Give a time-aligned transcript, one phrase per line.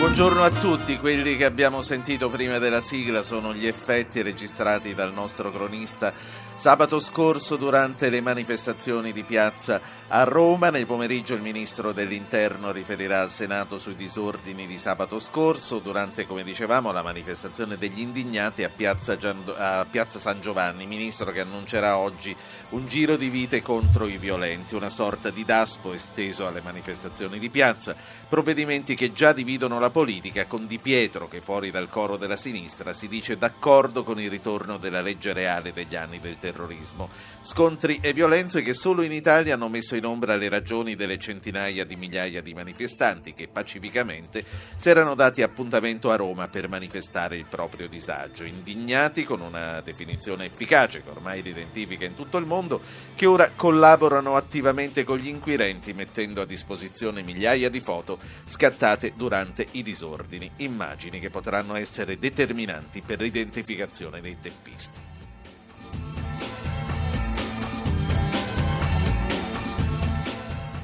[0.00, 5.12] buongiorno, a tutti, quelli che abbiamo sentito prima della sigla sono gli effetti registrati dal
[5.12, 6.14] nostro cronista
[6.54, 10.70] sabato scorso durante le manifestazioni di piazza a Roma.
[10.70, 16.44] Nel pomeriggio il ministro dell'Interno riferirà al Senato sui disordini di sabato scorso durante, come
[16.44, 19.42] dicevamo, la manifestazione degli indignati a piazza, Gian...
[19.56, 22.34] a piazza San Giovanni, ministro che annuncerà oggi
[22.70, 27.50] un giro di vite contro i violenti, una sorta di daspo esteso alle manifestazioni di
[27.50, 27.94] piazza,
[28.28, 32.92] provvedimenti che già dividono la politica, con Di Pietro che fuori dal coro della sinistra
[32.92, 37.08] si dice d'accordo con il ritorno della legge reale degli anni del terrorismo.
[37.42, 41.84] Scontri e violenze che solo in Italia hanno messo in ombra le ragioni delle centinaia
[41.84, 44.44] di migliaia di manifestanti che pacificamente
[44.76, 50.46] si erano dati appuntamento a Roma per manifestare il proprio disagio, indignati con una definizione
[50.46, 52.80] efficace che ormai li identifica in tutto il mondo,
[53.14, 59.66] che ora collaborano attivamente con gli inquirenti mettendo a disposizione migliaia di foto scattate durante
[59.72, 65.00] i disordini, immagini che potranno essere determinanti per l'identificazione dei teppisti.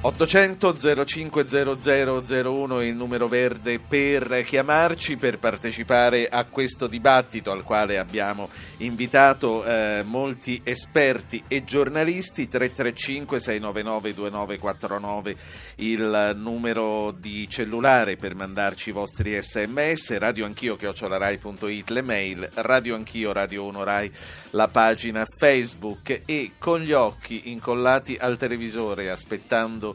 [0.06, 7.98] 800 050001 è il numero verde per chiamarci, per partecipare a questo dibattito al quale
[7.98, 12.46] abbiamo invitato eh, molti esperti e giornalisti.
[12.46, 15.36] 335 699 2949
[15.78, 22.94] il numero di cellulare per mandarci i vostri sms, radio anch'io chiocciolarai.it le mail, radio
[22.94, 24.12] anch'io Radio 1 Rai
[24.50, 29.94] la pagina Facebook e con gli occhi incollati al televisore aspettando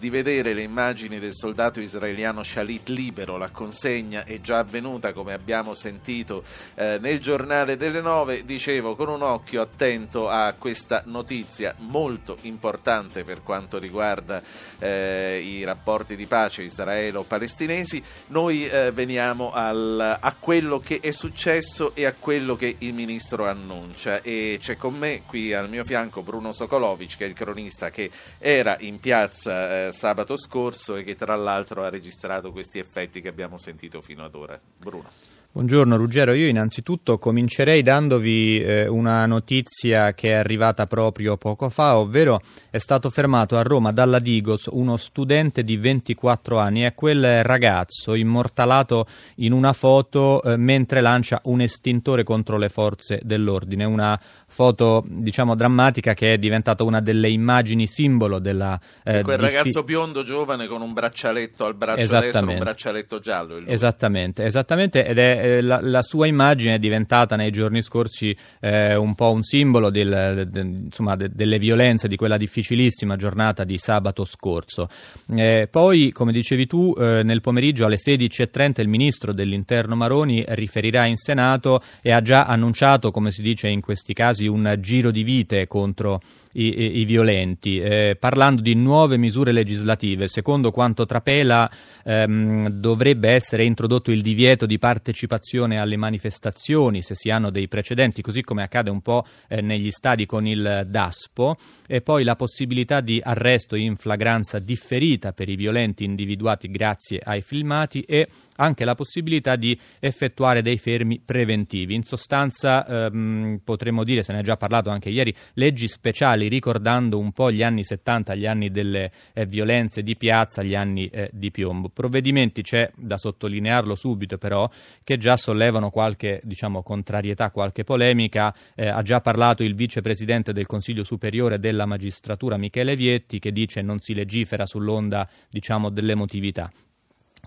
[0.00, 5.34] di vedere le immagini del soldato israeliano Shalit libero, la consegna è già avvenuta come
[5.34, 6.42] abbiamo sentito
[6.74, 13.24] eh, nel giornale delle nove, dicevo con un occhio attento a questa notizia molto importante
[13.24, 14.42] per quanto riguarda
[14.78, 21.94] eh, i rapporti di pace israelo-palestinesi, noi eh, veniamo al, a quello che è successo
[21.94, 24.22] e a quello che il ministro annuncia.
[24.22, 28.10] E c'è con me qui al mio fianco Bruno Sokolovic che è il cronista che
[28.38, 33.58] era in piazza sabato scorso e che tra l'altro ha registrato questi effetti che abbiamo
[33.58, 34.60] sentito fino ad ora.
[34.76, 35.08] Bruno.
[35.52, 41.98] Buongiorno Ruggero, io innanzitutto comincerei dandovi eh, una notizia che è arrivata proprio poco fa,
[41.98, 42.40] ovvero
[42.70, 48.14] è stato fermato a Roma dalla Digos uno studente di 24 anni, è quel ragazzo
[48.14, 49.06] immortalato
[49.38, 54.18] in una foto eh, mentre lancia un estintore contro le forze dell'ordine, una
[54.50, 58.78] foto diciamo drammatica che è diventata una delle immagini simbolo della...
[59.04, 63.62] Eh, quel diffi- ragazzo biondo giovane con un braccialetto al braccio destro, un braccialetto giallo.
[63.64, 68.96] Esattamente, esattamente, ed è eh, la, la, sua immagine è diventata nei giorni scorsi eh,
[68.96, 73.78] un po' un simbolo del, de, insomma, de, delle violenze di quella difficilissima giornata di
[73.78, 74.88] sabato scorso.
[75.34, 81.04] Eh, poi, come dicevi tu, eh, nel pomeriggio alle 16.30 il ministro dell'interno Maroni riferirà
[81.06, 85.22] in Senato e ha già annunciato, come si dice in questi casi, un giro di
[85.22, 86.20] vite contro
[86.52, 90.28] i, i, i violenti, eh, parlando di nuove misure legislative.
[90.28, 91.70] Secondo quanto trapela
[92.04, 98.22] ehm, dovrebbe essere introdotto il divieto di partecipazione alle manifestazioni se si hanno dei precedenti,
[98.22, 103.00] così come accade un po' eh, negli stadi con il DASPO, e poi la possibilità
[103.00, 108.28] di arresto in flagranza differita per i violenti individuati grazie ai filmati e
[108.60, 111.94] anche la possibilità di effettuare dei fermi preventivi.
[111.94, 117.18] In sostanza ehm, potremmo dire, se ne è già parlato anche ieri, leggi speciali ricordando
[117.18, 121.30] un po' gli anni 70, gli anni delle eh, violenze di piazza, gli anni eh,
[121.32, 121.88] di piombo.
[121.88, 124.68] Provvedimenti c'è da sottolinearlo subito però
[125.02, 128.54] che già sollevano qualche diciamo, contrarietà, qualche polemica.
[128.74, 133.80] Eh, ha già parlato il vicepresidente del Consiglio Superiore della Magistratura Michele Vietti che dice
[133.80, 136.70] non si legifera sull'onda diciamo, dell'emotività.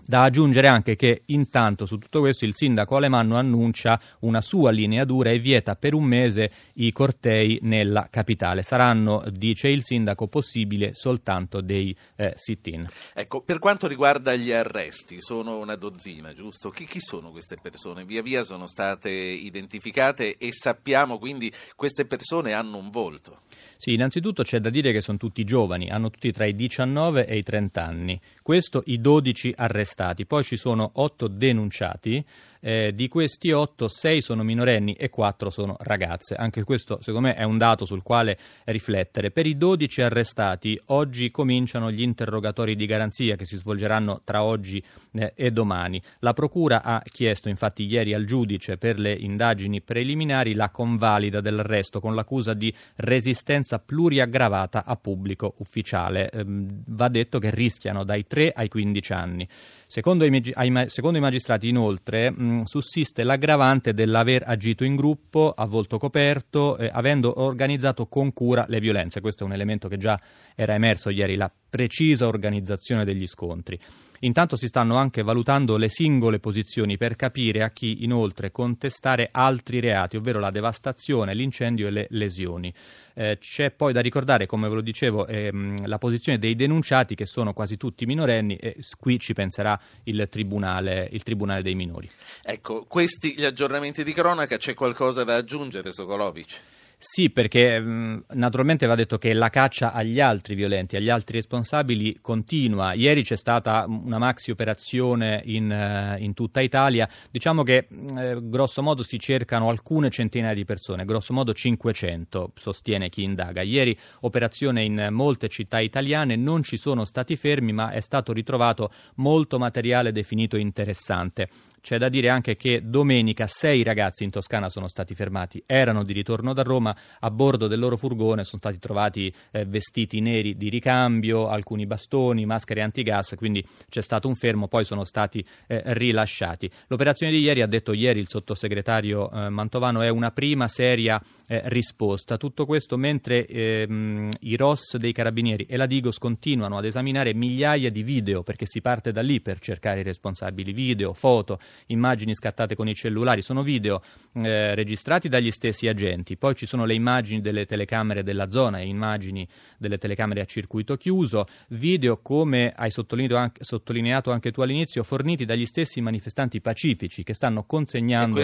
[0.06, 5.04] Da aggiungere anche che intanto su tutto questo il sindaco Alemanno annuncia una sua linea
[5.06, 8.62] dura e vieta per un mese i cortei nella capitale.
[8.62, 12.86] Saranno, dice il sindaco, possibile soltanto dei eh, sit-in.
[13.14, 16.68] Ecco, per quanto riguarda gli arresti, sono una dozzina, giusto?
[16.68, 18.04] Chi, chi sono queste persone?
[18.04, 23.40] Via via sono state identificate e sappiamo quindi queste persone hanno un volto.
[23.76, 27.36] Sì, innanzitutto c'è da dire che sono tutti giovani, hanno tutti tra i 19 e
[27.36, 28.20] i 30 anni.
[28.42, 29.93] Questo i 12 arrestati,
[30.26, 32.24] poi ci sono 8 denunciati
[32.66, 36.34] Eh, di questi 8, 6 sono minorenni e 4 sono ragazze.
[36.34, 39.30] Anche questo, secondo me, è un dato sul quale riflettere.
[39.30, 44.82] Per i 12 arrestati, oggi cominciano gli interrogatori di garanzia che si svolgeranno tra oggi
[45.12, 46.00] eh, e domani.
[46.20, 52.00] La Procura ha chiesto, infatti, ieri al giudice per le indagini preliminari la convalida dell'arresto
[52.00, 56.30] con l'accusa di resistenza pluriaggravata a pubblico ufficiale.
[56.30, 59.48] Eh, va detto che rischiano dai 3 ai 15 anni.
[59.86, 60.52] Secondo i,
[60.86, 66.88] secondo i magistrati, inoltre, mh, sussiste l'aggravante dell'aver agito in gruppo, a volto coperto, eh,
[66.92, 69.20] avendo organizzato con cura le violenze.
[69.20, 70.18] Questo è un elemento che già
[70.54, 73.78] era emerso ieri, la precisa organizzazione degli scontri.
[74.20, 79.80] Intanto si stanno anche valutando le singole posizioni per capire a chi inoltre contestare altri
[79.80, 82.72] reati, ovvero la devastazione, l'incendio e le lesioni.
[83.14, 87.26] Eh, c'è poi da ricordare, come ve lo dicevo, ehm, la posizione dei denunciati che
[87.26, 92.10] sono quasi tutti minorenni e qui ci penserà il tribunale, il tribunale dei minori.
[92.42, 96.60] Ecco, questi gli aggiornamenti di cronaca, c'è qualcosa da aggiungere Sokolovic?
[97.06, 102.94] Sì, perché naturalmente va detto che la caccia agli altri violenti, agli altri responsabili continua.
[102.94, 107.06] Ieri c'è stata una maxi operazione in, uh, in tutta Italia.
[107.30, 113.10] Diciamo che eh, grosso modo si cercano alcune centinaia di persone, grosso modo 500, sostiene
[113.10, 113.60] chi indaga.
[113.60, 118.90] Ieri operazione in molte città italiane, non ci sono stati fermi, ma è stato ritrovato
[119.16, 121.50] molto materiale definito interessante.
[121.84, 126.14] C'è da dire anche che domenica sei ragazzi in Toscana sono stati fermati, erano di
[126.14, 130.70] ritorno da Roma, a bordo del loro furgone sono stati trovati eh, vestiti neri di
[130.70, 136.70] ricambio, alcuni bastoni, maschere antigas, quindi c'è stato un fermo, poi sono stati eh, rilasciati.
[136.86, 141.62] L'operazione di ieri, ha detto ieri il sottosegretario eh, Mantovano, è una prima seria eh,
[141.66, 142.36] risposta.
[142.36, 147.90] Tutto questo mentre ehm, i ROS dei carabinieri e la Digos continuano ad esaminare migliaia
[147.90, 152.74] di video, perché si parte da lì per cercare i responsabili, video, foto, immagini scattate
[152.74, 154.02] con i cellulari, sono video
[154.34, 158.86] eh, registrati dagli stessi agenti, poi ci sono le immagini delle telecamere della zona e
[158.86, 159.46] immagini
[159.78, 165.44] delle telecamere a circuito chiuso, video come hai sottolineato anche, sottolineato anche tu all'inizio, forniti
[165.44, 168.40] dagli stessi manifestanti pacifici che stanno consegnando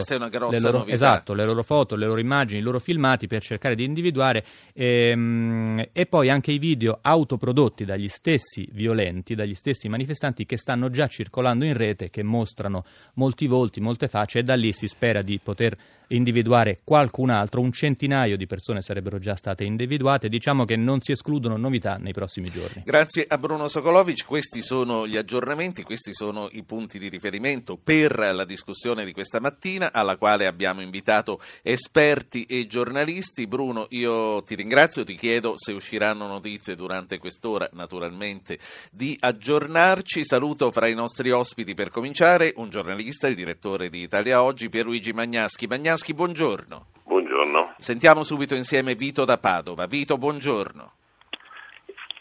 [0.51, 3.85] le loro, esatto, le loro foto, le loro immagini, i loro filmati per cercare di
[3.85, 10.57] individuare ehm, e poi anche i video autoprodotti dagli stessi violenti, dagli stessi manifestanti che
[10.57, 12.85] stanno già circolando in rete, che mostrano
[13.15, 15.77] molti volti, molte facce e da lì si spera di poter
[16.11, 21.13] individuare qualcun altro, un centinaio di persone sarebbero già state individuate, diciamo che non si
[21.13, 22.83] escludono novità nei prossimi giorni.
[22.85, 28.19] Grazie a Bruno Sokolovic, questi sono gli aggiornamenti, questi sono i punti di riferimento per
[28.19, 33.47] la discussione di questa mattina alla quale abbiamo invitato esperti e giornalisti.
[33.47, 38.59] Bruno, io ti ringrazio, ti chiedo se usciranno notizie durante quest'ora, naturalmente,
[38.91, 40.25] di aggiornarci.
[40.25, 45.13] Saluto fra i nostri ospiti per cominciare un giornalista e direttore di Italia Oggi, Pierluigi
[45.13, 45.67] Magnaschi.
[45.67, 46.87] Magnaschi, buongiorno.
[47.05, 47.75] Buongiorno.
[47.77, 49.87] Sentiamo subito insieme Vito da Padova.
[49.87, 50.93] Vito, buongiorno.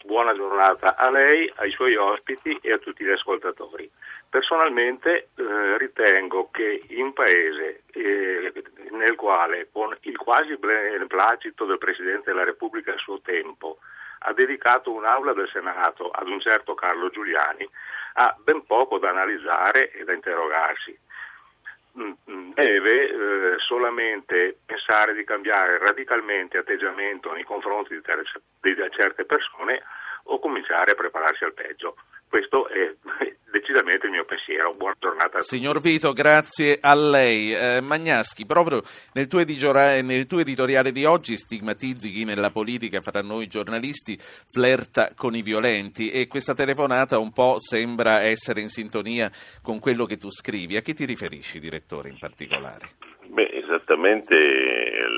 [0.04, 3.90] Buona giornata a lei, ai suoi ospiti e a tutti gli ascoltatori.
[4.30, 8.52] Personalmente eh, ritengo che in un paese eh,
[8.92, 10.58] nel quale con il quasi
[11.08, 13.78] placito del Presidente della Repubblica a suo tempo
[14.20, 17.68] ha dedicato un'aula del Senato ad un certo Carlo Giuliani,
[18.14, 20.98] ha ben poco da analizzare e da interrogarsi.
[22.54, 29.84] Deve eh, solamente pensare di cambiare radicalmente atteggiamento nei confronti di, ter- di certe persone
[30.24, 31.96] o cominciare a prepararsi al peggio.
[32.30, 32.94] Questo è
[33.52, 34.74] decisamente il mio pensiero.
[34.76, 35.56] Buona giornata a tutti.
[35.56, 37.52] Signor Vito, grazie a lei.
[37.54, 38.82] Eh, Magnaschi, proprio
[39.14, 44.16] nel tuo, editoriale, nel tuo, editoriale, di oggi stigmatizzi chi nella politica fra noi giornalisti
[44.20, 49.32] flirta con i violenti e questa telefonata un po' sembra essere in sintonia
[49.64, 50.78] con quello che tu scrivi.
[50.78, 52.90] A chi ti riferisci, direttore, in particolare?
[53.26, 54.36] Beh, esattamente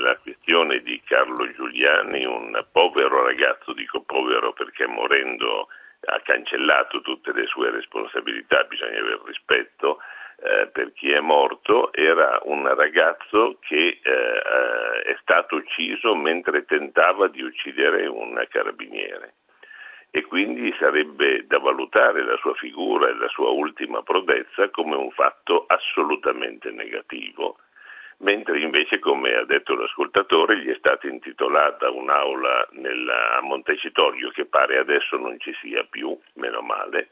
[0.02, 5.68] la questione di Carlo Giuliani, un povero ragazzo, dico povero perché morendo
[6.04, 9.98] ha cancellato tutte le sue responsabilità, bisogna avere rispetto
[10.42, 16.64] eh, per chi è morto, era un ragazzo che eh, eh, è stato ucciso mentre
[16.64, 19.34] tentava di uccidere un carabiniere.
[20.10, 25.10] E quindi sarebbe da valutare la sua figura e la sua ultima prodezza come un
[25.10, 27.56] fatto assolutamente negativo
[28.22, 34.46] mentre invece, come ha detto l'ascoltatore, gli è stata intitolata un'aula nella, a Montecitorio che
[34.46, 37.10] pare adesso non ci sia più, meno male,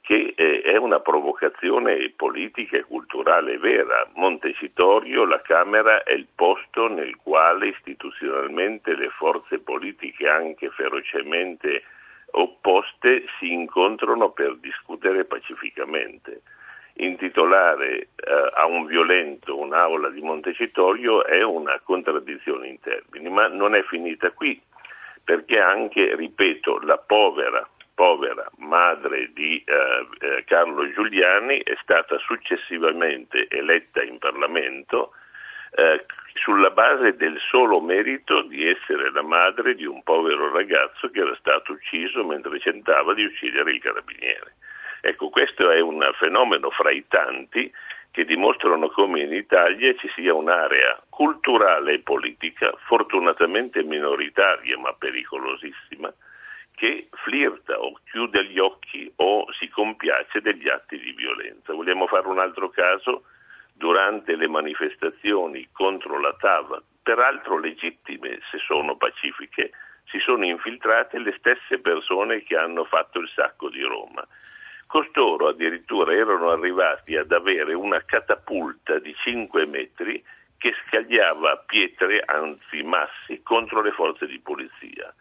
[0.00, 4.08] che è una provocazione politica e culturale vera.
[4.14, 11.82] Montecitorio, la Camera, è il posto nel quale istituzionalmente le forze politiche, anche ferocemente
[12.30, 16.42] opposte, si incontrano per discutere pacificamente
[16.98, 18.08] intitolare eh,
[18.54, 24.30] a un violento un'aula di Montecitorio è una contraddizione in termini, ma non è finita
[24.30, 24.60] qui,
[25.24, 33.46] perché anche, ripeto, la povera, povera madre di eh, eh, Carlo Giuliani è stata successivamente
[33.48, 35.12] eletta in Parlamento
[35.72, 41.20] eh, sulla base del solo merito di essere la madre di un povero ragazzo che
[41.20, 44.54] era stato ucciso mentre tentava di uccidere il carabiniere.
[45.00, 47.70] Ecco, questo è un fenomeno fra i tanti
[48.10, 56.12] che dimostrano come in Italia ci sia un'area culturale e politica, fortunatamente minoritaria ma pericolosissima,
[56.74, 61.72] che flirta o chiude gli occhi o si compiace degli atti di violenza.
[61.72, 63.24] Vogliamo fare un altro caso?
[63.72, 69.70] Durante le manifestazioni contro la TAV, peraltro legittime se sono pacifiche,
[70.06, 74.26] si sono infiltrate le stesse persone che hanno fatto il sacco di Roma
[74.88, 80.24] Costoro addirittura erano arrivati ad avere una catapulta di 5 metri
[80.56, 85.14] che scagliava pietre, anzi massi, contro le forze di polizia.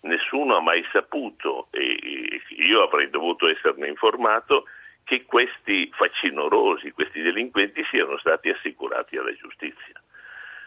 [0.00, 4.66] Nessuno ha mai saputo, e io avrei dovuto esserne informato,
[5.04, 10.02] che questi facinorosi, questi delinquenti siano stati assicurati alla giustizia.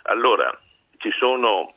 [0.05, 0.49] Allora,
[0.97, 1.75] ci sono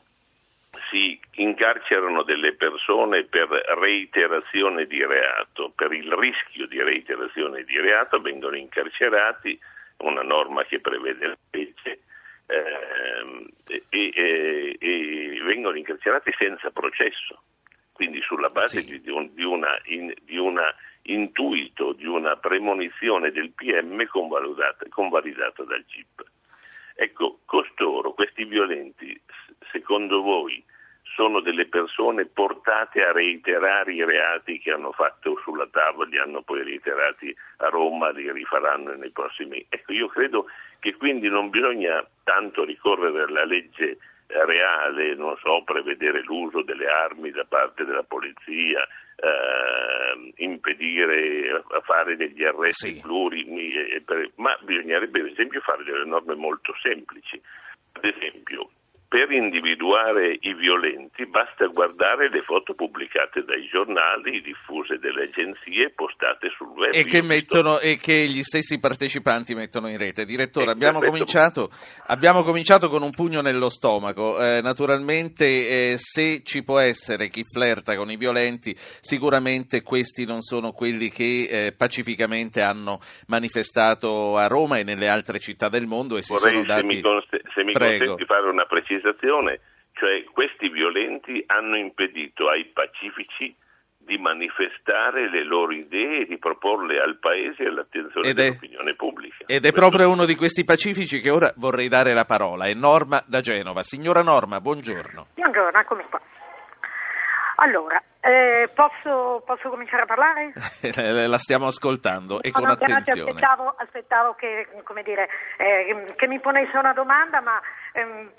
[0.89, 3.47] si incarcerano delle persone per
[3.79, 9.57] reiterazione di reato, per il rischio di reiterazione di reato vengono incarcerati,
[9.97, 11.99] una norma che prevede la legge,
[12.47, 17.41] ehm, e, e, e, vengono incarcerati senza processo,
[17.91, 19.01] quindi sulla base sì.
[19.01, 20.73] di, un, di, una, in, di una
[21.03, 26.23] intuito, di una premonizione del PM convalidata, convalidata dal CIP.
[26.95, 29.19] Ecco, costoro, questi violenti,
[29.71, 30.63] secondo voi
[31.15, 36.41] sono delle persone portate a reiterare i reati che hanno fatto sulla tavola, li hanno
[36.41, 39.65] poi reiterati a Roma, li rifaranno nei prossimi.
[39.67, 40.45] Ecco, io credo
[40.79, 47.31] che quindi non bisogna tanto ricorrere alla legge reale, non so, prevedere l'uso delle armi
[47.31, 48.81] da parte della polizia,
[49.17, 53.01] eh, impedire a fare degli arresti sì.
[53.01, 54.03] plurimi, eh,
[54.35, 57.39] ma bisognerebbe ad esempio fare delle norme molto semplici.
[57.93, 58.69] Ad esempio,
[59.11, 66.47] per individuare i violenti basta guardare le foto pubblicate dai giornali, diffuse dalle agenzie, postate
[66.55, 66.93] sul web.
[66.93, 70.23] E che, mettono, e che, gli stessi partecipanti mettono in rete.
[70.23, 71.69] Direttore, eh, abbiamo cominciato,
[72.07, 74.41] abbiamo cominciato, con un pugno nello stomaco.
[74.41, 80.41] Eh, naturalmente eh, se ci può essere chi flirta con i violenti, sicuramente questi non
[80.41, 86.15] sono quelli che eh, pacificamente hanno manifestato a Roma e nelle altre città del mondo
[86.15, 87.01] e si Vorrei, sono dati...
[87.53, 89.59] Se mi, mi consenti fare una precisazione,
[89.93, 93.55] cioè questi violenti hanno impedito ai pacifici
[94.03, 99.45] di manifestare le loro idee e di proporle al Paese e all'attenzione ed dell'opinione pubblica.
[99.45, 103.21] Ed è proprio uno di questi pacifici che ora vorrei dare la parola, è Norma
[103.27, 103.83] da Genova.
[103.83, 105.27] Signora Norma, buongiorno.
[105.35, 106.19] Buongiorno, eccomi qua.
[107.61, 110.51] Allora, eh, posso, posso, cominciare a parlare?
[111.27, 113.21] La stiamo ascoltando e no, con no, attenzione.
[113.21, 114.67] Aspettavo, aspettavo che,
[115.03, 117.61] dire, eh, che, mi ponesse una domanda, ma
[117.93, 118.31] eh,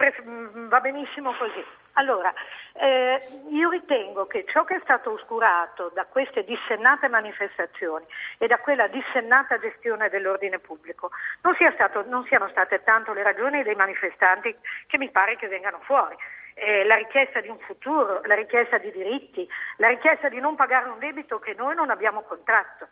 [0.67, 1.65] va benissimo così.
[1.93, 2.33] Allora,
[2.73, 3.17] eh,
[3.51, 8.05] io ritengo che ciò che è stato oscurato da queste dissennate manifestazioni
[8.39, 11.11] e da quella dissennata gestione dell'ordine pubblico
[11.43, 14.57] non, sia stato, non siano state tanto le ragioni dei manifestanti
[14.89, 16.17] che mi pare che vengano fuori
[16.55, 20.89] eh, la richiesta di un futuro, la richiesta di diritti, la richiesta di non pagare
[20.89, 22.89] un debito che noi non abbiamo contratto.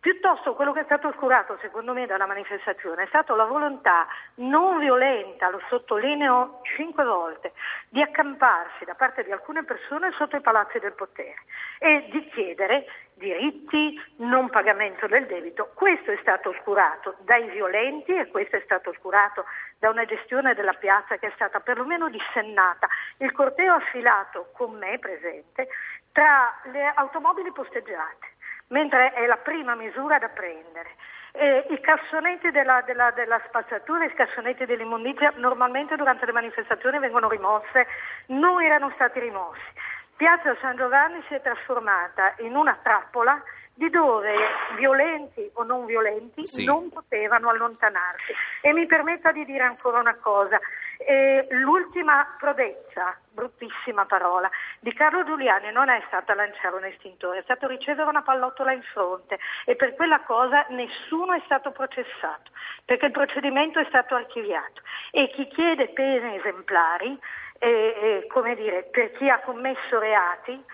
[0.00, 4.78] Piuttosto quello che è stato oscurato, secondo me, dalla manifestazione è stata la volontà non
[4.78, 7.52] violenta, lo sottolineo cinque volte,
[7.90, 11.44] di accamparsi da parte di alcune persone sotto i palazzi del potere
[11.78, 12.86] e di chiedere
[13.20, 15.70] diritti, non pagamento del debito.
[15.74, 19.44] Questo è stato oscurato dai violenti e questo è stato oscurato
[19.78, 22.88] da una gestione della piazza che è stata perlomeno dissennata.
[23.18, 25.68] Il corteo ha sfilato con me presente
[26.10, 28.38] tra le automobili posteggiate
[28.70, 30.90] mentre è la prima misura da prendere.
[31.32, 37.28] Eh, I cassonetti della, della, della, spazzatura, i cassonetti dell'immondizia normalmente durante le manifestazioni vengono
[37.28, 37.86] rimosse,
[38.26, 39.98] non erano stati rimossi.
[40.20, 44.34] Piazza San Giovanni si è trasformata in una trappola di dove
[44.76, 46.66] violenti o non violenti sì.
[46.66, 48.34] non potevano allontanarsi.
[48.60, 50.60] E mi permetta di dire ancora una cosa,
[50.98, 54.50] e l'ultima prodezza, bruttissima parola,
[54.80, 58.82] di Carlo Giuliani non è stata lanciare un estintore, è stato ricevere una pallottola in
[58.82, 62.50] fronte e per quella cosa nessuno è stato processato,
[62.84, 67.18] perché il procedimento è stato archiviato e chi chiede pene esemplari,
[67.60, 70.64] eh, come dire, per chi ha commesso reati,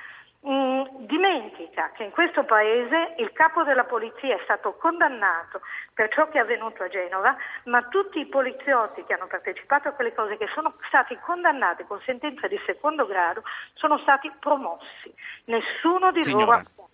[0.49, 5.61] Mm, dimentica che in questo paese il capo della polizia è stato condannato
[5.93, 9.93] per ciò che è avvenuto a Genova, ma tutti i poliziotti che hanno partecipato a
[9.93, 13.43] quelle cose, che sono stati condannati con sentenza di secondo grado,
[13.75, 15.13] sono stati promossi.
[15.47, 16.45] Nessuno di Signora.
[16.45, 16.86] loro ha.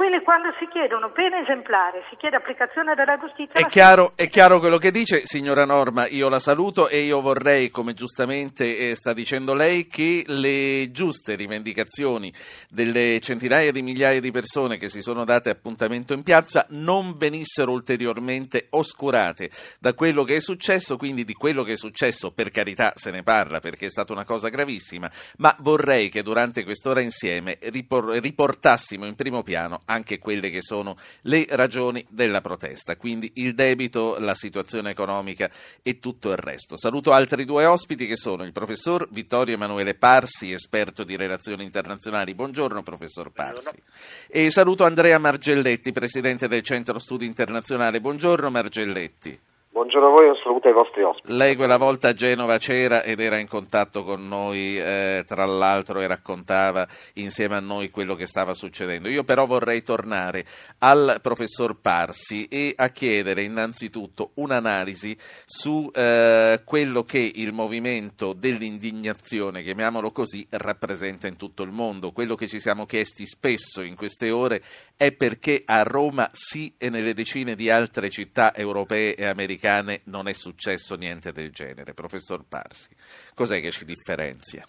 [0.00, 3.60] Quindi quando si chiedono pene esemplari, si chiede applicazione della giustizia.
[3.60, 7.68] È chiaro, è chiaro quello che dice, signora Norma, io la saluto e io vorrei,
[7.68, 12.32] come giustamente eh, sta dicendo lei, che le giuste rivendicazioni
[12.70, 17.72] delle centinaia di migliaia di persone che si sono date appuntamento in piazza non venissero
[17.72, 22.94] ulteriormente oscurate da quello che è successo, quindi di quello che è successo, per carità
[22.96, 27.58] se ne parla perché è stata una cosa gravissima, ma vorrei che durante quest'ora insieme
[27.60, 33.54] ripor- riportassimo in primo piano anche quelle che sono le ragioni della protesta, quindi il
[33.54, 35.50] debito, la situazione economica
[35.82, 36.76] e tutto il resto.
[36.76, 42.34] Saluto altri due ospiti che sono il professor Vittorio Emanuele Parsi, esperto di relazioni internazionali.
[42.34, 43.82] Buongiorno professor Parsi.
[44.28, 48.00] E saluto Andrea Margelletti, presidente del Centro Studi Internazionale.
[48.00, 49.48] Buongiorno Margelletti.
[49.72, 51.32] Buongiorno a voi e un saluto ai vostri ospiti.
[51.32, 56.00] Lei quella volta a Genova c'era ed era in contatto con noi, eh, tra l'altro,
[56.00, 56.84] e raccontava
[57.14, 59.08] insieme a noi quello che stava succedendo.
[59.08, 60.44] Io però vorrei tornare
[60.78, 69.62] al professor Parsi e a chiedere innanzitutto un'analisi su eh, quello che il movimento dell'indignazione,
[69.62, 72.10] chiamiamolo così, rappresenta in tutto il mondo.
[72.10, 74.62] Quello che ci siamo chiesti spesso in queste ore
[74.96, 79.58] è perché a Roma sì e nelle decine di altre città europee e americane
[80.04, 81.94] non è successo niente del genere.
[81.94, 82.94] Professor Parsi,
[83.34, 84.64] cos'è che ci differenzia?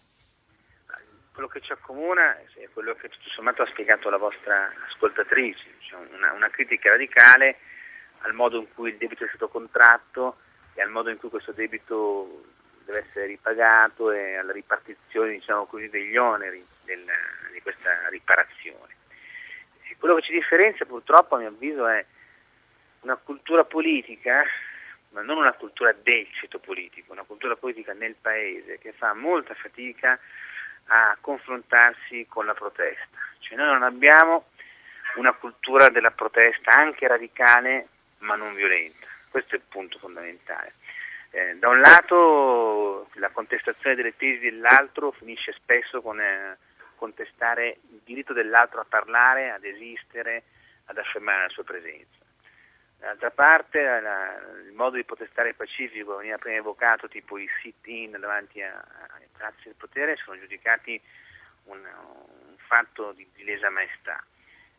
[1.34, 6.06] Quello che ci accomuna è quello che tutto sommato ha spiegato la vostra ascoltatrice, cioè
[6.14, 7.58] una, una critica radicale
[8.20, 10.38] al modo in cui il debito è stato contratto
[10.74, 12.46] e al modo in cui questo debito
[12.86, 17.06] deve essere ripagato e alla ripartizione diciamo così, degli oneri del,
[17.52, 18.96] di questa riparazione.
[19.90, 22.06] E quello che ci differenzia purtroppo a mio avviso è
[23.02, 24.44] una cultura politica,
[25.12, 29.54] ma non una cultura del ceto politico, una cultura politica nel paese che fa molta
[29.54, 30.20] fatica
[30.86, 33.18] a confrontarsi con la protesta.
[33.40, 34.46] Cioè noi non abbiamo
[35.16, 37.88] una cultura della protesta anche radicale
[38.20, 39.08] ma non violenta.
[39.30, 40.74] Questo è il punto fondamentale.
[41.32, 46.58] Eh, da un lato la contestazione delle tesi dell'altro finisce spesso con eh,
[46.96, 50.44] contestare il diritto dell'altro a parlare, ad esistere,
[50.86, 52.21] ad affermare la sua presenza.
[53.02, 58.62] D'altra parte la, il modo di protestare pacifico veniva prima evocato, tipo i sit-in davanti
[58.62, 61.02] ai palazzi del potere, sono giudicati
[61.64, 64.24] un, un fatto di, di lesa maestà.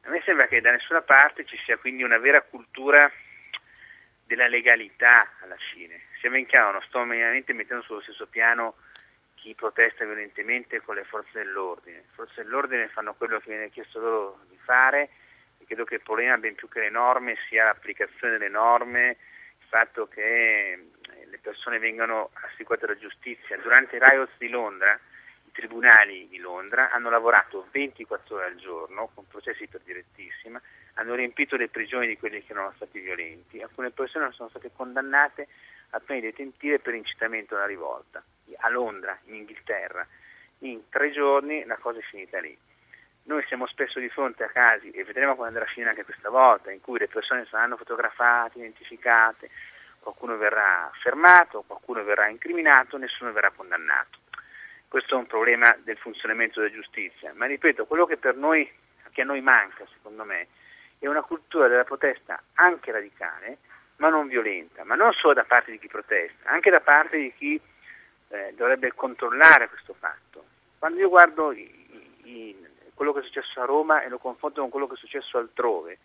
[0.05, 3.11] A me sembra che da nessuna parte ci sia quindi una vera cultura
[4.25, 6.03] della legalità alla fine.
[6.21, 8.77] Sia ben chiaro, non sto minimamente mettendo sullo stesso piano
[9.35, 11.97] chi protesta violentemente con le forze dell'ordine.
[11.97, 15.11] Le forze dell'ordine fanno quello che viene chiesto loro di fare
[15.73, 19.17] credo che il problema, ben più che le norme, sia l'applicazione delle norme,
[19.59, 23.57] il fatto che eh, le persone vengano assicurate alla giustizia.
[23.57, 29.11] Durante i riots di Londra, i tribunali di Londra hanno lavorato 24 ore al giorno
[29.15, 30.61] con processi per direttissima,
[30.95, 35.49] hanno riempito le prigioni di quelli che erano stati violenti, alcune persone sono state condannate
[35.91, 38.23] a pene detentive per incitamento alla rivolta.
[38.59, 40.07] A Londra, in Inghilterra,
[40.59, 42.57] in tre giorni la cosa è finita lì.
[43.25, 46.29] Noi siamo spesso di fronte a casi, e vedremo come andrà a finire anche questa
[46.29, 49.51] volta, in cui le persone saranno fotografate, identificate,
[50.01, 54.19] qualcuno verrà fermato, qualcuno verrà incriminato, nessuno verrà condannato.
[54.89, 58.71] Questo è un problema del funzionamento della giustizia, ma ripeto, quello che per noi,
[59.13, 60.49] che a noi manca, secondo me,
[60.99, 63.59] è una cultura della protesta anche radicale,
[63.97, 67.33] ma non violenta, ma non solo da parte di chi protesta, anche da parte di
[67.35, 67.61] chi
[68.29, 70.45] eh, dovrebbe controllare questo fatto.
[70.79, 72.67] Quando io guardo i, i,
[73.03, 75.99] quello che è successo a Roma e lo confronto con quello che è successo altrove,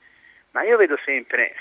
[0.52, 1.54] ma io vedo sempre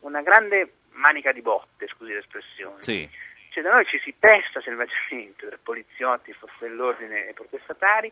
[0.00, 2.82] una grande manica di botte, scusi l'espressione.
[2.82, 3.08] Sì.
[3.50, 8.10] Cioè da noi ci si pesta selvaggiamente tra poliziotti, forze dell'ordine e protestatari,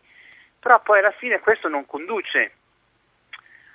[0.59, 2.51] però poi alla fine questo non conduce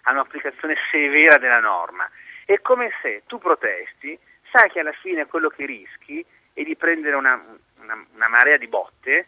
[0.03, 2.09] a un'applicazione severa della norma.
[2.45, 4.17] È come se tu protesti,
[4.53, 7.35] sai che alla fine quello che rischi è di prendere una,
[7.81, 9.27] una, una marea di botte,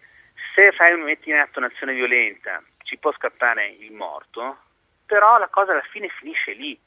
[0.55, 4.59] se fai metti in atto un'azione violenta ci può scappare il morto,
[5.05, 6.79] però la cosa alla fine finisce lì,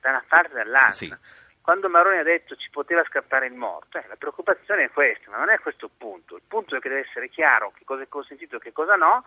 [0.00, 0.92] da una parte e dall'altra.
[0.92, 1.16] Sì.
[1.62, 5.38] Quando Maroni ha detto ci poteva scappare il morto, eh, la preoccupazione è questa, ma
[5.38, 6.36] non è questo il punto.
[6.36, 9.24] Il punto è che deve essere chiaro che cosa è consentito e che cosa no,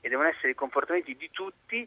[0.00, 1.86] e devono essere i comportamenti di tutti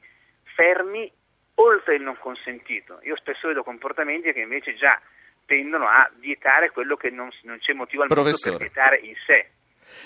[0.56, 1.12] fermi
[1.56, 3.00] oltre il non consentito.
[3.04, 5.02] Io spesso vedo comportamenti che invece già
[5.45, 9.50] tendono a vietare quello che non, non c'è motivo al mondo per vietare in sé.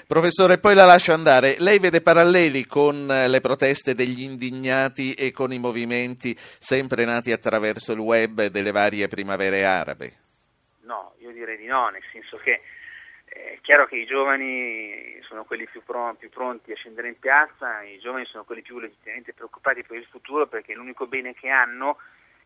[0.07, 1.55] Professore, poi la lascio andare.
[1.59, 7.31] Lei vede paralleli con eh, le proteste degli indignati e con i movimenti sempre nati
[7.31, 10.13] attraverso il web delle varie primavere arabe?
[10.81, 12.61] No, io direi di no, nel senso che
[13.25, 17.19] eh, è chiaro che i giovani sono quelli più, pron- più, pronti a scendere in
[17.19, 21.49] piazza, i giovani sono quelli più legittimamente preoccupati per il futuro perché l'unico bene che
[21.49, 21.97] hanno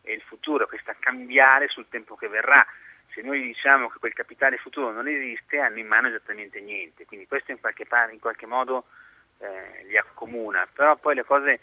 [0.02, 2.64] è il futuro, che sta a cambiare sul tempo che verrà.
[3.12, 7.26] Se noi diciamo che quel capitale futuro non esiste, hanno in mano esattamente niente, quindi
[7.26, 8.84] questo in qualche, par- in qualche modo
[9.38, 11.60] eh, li accomuna, però poi le cose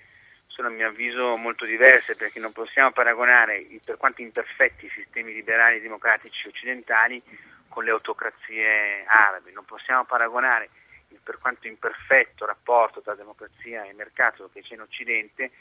[0.48, 5.34] sono a mio avviso molto diverse perché non possiamo paragonare, per quanto imperfetti, i sistemi
[5.34, 7.22] liberali e democratici occidentali
[7.68, 10.70] con le autocrazie arabe, non possiamo paragonare
[11.10, 15.52] il per quanto imperfetto rapporto tra democrazia e mercato che c'è in Occidente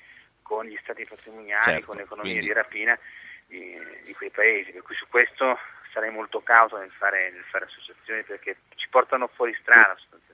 [0.43, 2.49] con gli stati patrimoniali, certo, con l'economia quindi...
[2.49, 2.99] di rapina
[3.47, 5.59] di, di, quei paesi, per cui su questo
[5.93, 10.32] sarei molto cauto nel fare, nel fare associazioni perché ci portano fuori strada sostanzialmente.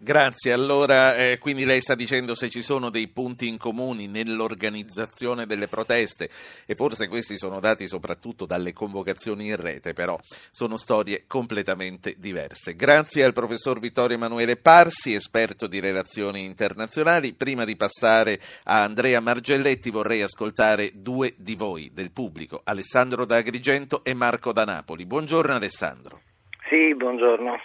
[0.00, 5.44] Grazie, allora eh, quindi lei sta dicendo se ci sono dei punti in comune nell'organizzazione
[5.44, 6.30] delle proteste
[6.66, 10.16] e forse questi sono dati soprattutto dalle convocazioni in rete, però
[10.52, 12.76] sono storie completamente diverse.
[12.76, 17.34] Grazie al professor Vittorio Emanuele Parsi, esperto di relazioni internazionali.
[17.34, 23.38] Prima di passare a Andrea Margelletti vorrei ascoltare due di voi, del pubblico, Alessandro da
[23.38, 25.06] Agrigento e Marco da Napoli.
[25.06, 26.20] Buongiorno Alessandro.
[26.68, 27.56] Sì, buongiorno.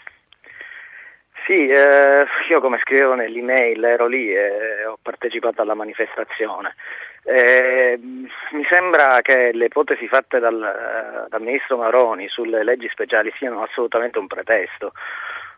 [1.45, 6.75] Sì, eh, io come scrivevo nell'email ero lì e ho partecipato alla manifestazione.
[7.25, 13.61] Eh, mi sembra che le ipotesi fatte dal, dal, ministro Maroni sulle leggi speciali siano
[13.61, 14.93] assolutamente un pretesto.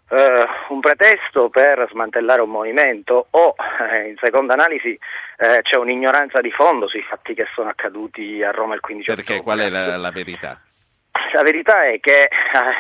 [0.09, 3.55] Eh, un pretesto per smantellare un movimento o
[3.89, 4.97] eh, in seconda analisi
[5.37, 9.33] eh, c'è un'ignoranza di fondo sui fatti che sono accaduti a Roma il 15 Perché
[9.33, 9.53] ottobre.
[9.55, 10.61] qual è la, la verità?
[11.33, 12.29] La verità è che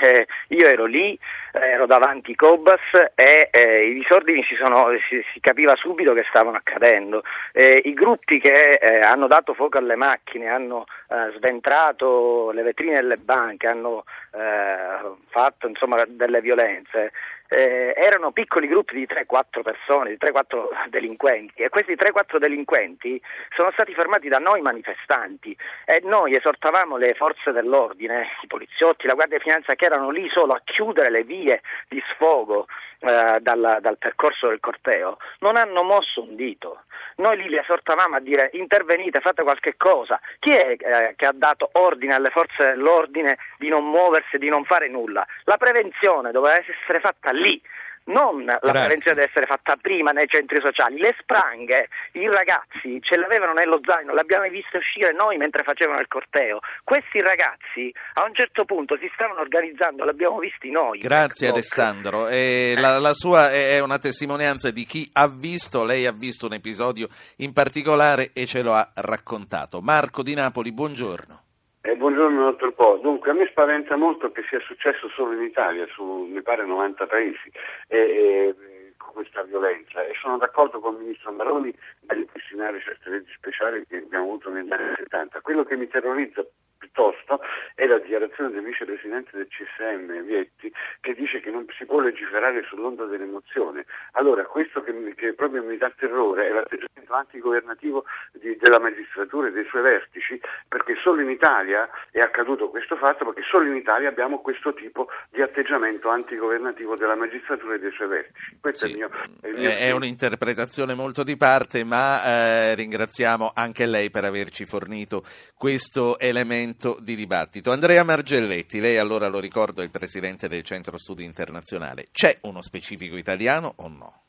[0.01, 1.17] eh, io ero lì,
[1.61, 2.81] ero davanti Cobas
[3.15, 7.23] e eh, i disordini si, sono, si, si, capiva subito che stavano accadendo.
[7.51, 12.95] Eh, I gruppi che eh, hanno dato fuoco alle macchine, hanno eh, sventrato le vetrine
[12.95, 17.11] delle banche, hanno eh, fatto insomma, delle violenze,
[17.47, 23.21] eh, erano piccoli gruppi di 3-4 persone, di 3-4 delinquenti e questi 3-4 delinquenti
[23.55, 29.13] sono stati fermati da noi manifestanti e noi esortavamo le forze dell'ordine, i poliziotti, la
[29.13, 31.44] Guardia di Finanza che erano lì solo a chiudere le vie
[31.87, 32.67] di sfogo
[32.99, 36.83] eh, dal, dal percorso del corteo, non hanno mosso un dito.
[37.17, 40.19] Noi lì li esortavamo a dire intervenite, fate qualche cosa.
[40.39, 44.65] Chi è eh, che ha dato ordine alle forze dell'ordine di non muoversi, di non
[44.65, 45.25] fare nulla?
[45.43, 47.61] La prevenzione doveva essere fatta lì
[48.05, 48.71] non la Grazie.
[48.71, 50.97] prevenzione deve essere fatta prima nei centri sociali.
[50.97, 55.99] Le spranghe, i ragazzi ce l'avevano nello zaino, le abbiamo viste uscire noi mentre facevano
[55.99, 56.59] il corteo.
[56.83, 60.99] Questi ragazzi a un certo punto si stavano organizzando, l'abbiamo visti noi.
[60.99, 61.49] Grazie.
[61.49, 62.27] Alessandro.
[62.27, 66.53] Eh, la, la sua è una testimonianza di chi ha visto, lei ha visto un
[66.53, 69.81] episodio in particolare e ce lo ha raccontato.
[69.81, 71.44] Marco di Napoli, buongiorno.
[71.87, 72.97] Eh, buongiorno dottor Po.
[72.99, 77.05] Dunque a me spaventa molto che sia successo solo in Italia, su mi pare 90
[77.05, 77.51] paesi,
[77.87, 78.55] e, e,
[78.97, 81.71] con questa violenza e sono d'accordo con il ministro Maroni
[82.07, 85.41] a ripristinare certe leggi speciali che abbiamo avuto negli anni 70.
[85.41, 86.45] Quello che mi terrorizza
[86.77, 87.41] piuttosto
[87.73, 92.63] è la dichiarazione del vicepresidente del CSM Vietti che dice che non si può legiferare
[92.63, 93.85] sull'onda dell'emozione.
[94.13, 99.51] Allora questo che, che proprio mi dà terrore è l'atteggiamento antigovernativo di, della magistratura e
[99.51, 104.09] dei suoi vertici perché solo in Italia è accaduto questo fatto perché solo in Italia
[104.09, 108.57] abbiamo questo tipo di atteggiamento antigovernativo della magistratura e dei suoi vertici.
[108.59, 109.09] Questo Sì, è il mio,
[109.41, 111.94] è il mio è un'interpretazione molto di parte, ma
[112.25, 115.23] eh, ringraziamo anche lei per averci fornito
[115.55, 117.71] questo elemento di dibattito.
[117.71, 122.07] Andrea Margelletti, lei allora lo ricordo è il presidente del Centro Studi Internazionale.
[122.11, 124.21] C'è uno specifico italiano o no?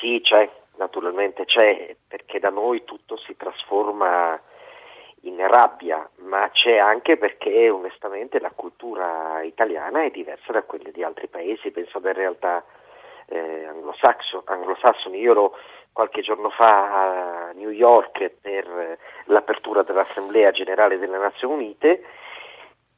[0.00, 4.40] Sì, c'è, naturalmente c'è, perché da noi tutto si trasforma
[5.22, 11.04] in rabbia, ma c'è anche perché onestamente la cultura italiana è diversa da quelle di
[11.04, 12.64] altri paesi, penso alle realtà
[13.32, 13.66] eh,
[14.44, 15.18] anglosassoni.
[15.18, 15.56] Io ero
[15.92, 22.04] qualche giorno fa a New York per eh, l'apertura dell'Assemblea Generale delle Nazioni Unite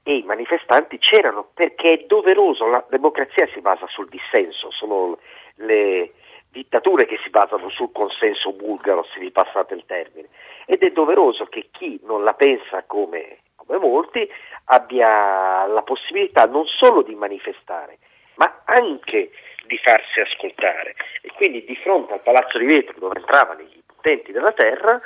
[0.02, 5.18] e i manifestanti c'erano perché è doveroso, la democrazia si basa sul dissenso, sono
[5.56, 6.12] le
[6.50, 10.28] dittature che si basano sul consenso bulgaro, se vi passate il termine,
[10.66, 14.28] ed è doveroso che chi non la pensa come, come molti
[14.66, 17.98] abbia la possibilità non solo di manifestare,
[18.36, 19.30] ma anche
[19.66, 20.94] di farsi ascoltare.
[21.22, 25.00] E quindi di fronte al Palazzo di Vetro dove entravano i potenti della terra,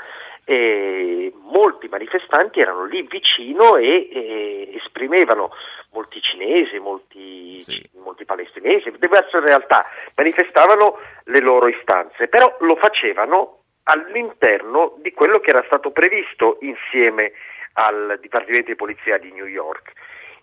[0.48, 5.50] e molti manifestanti erano lì vicino e, e esprimevano
[5.90, 7.86] molti cinesi, molti, sì.
[8.02, 15.50] molti palestinesi, diverse realtà, manifestavano le loro istanze, però lo facevano all'interno di quello che
[15.50, 17.32] era stato previsto insieme
[17.74, 19.92] al Dipartimento di Polizia di New York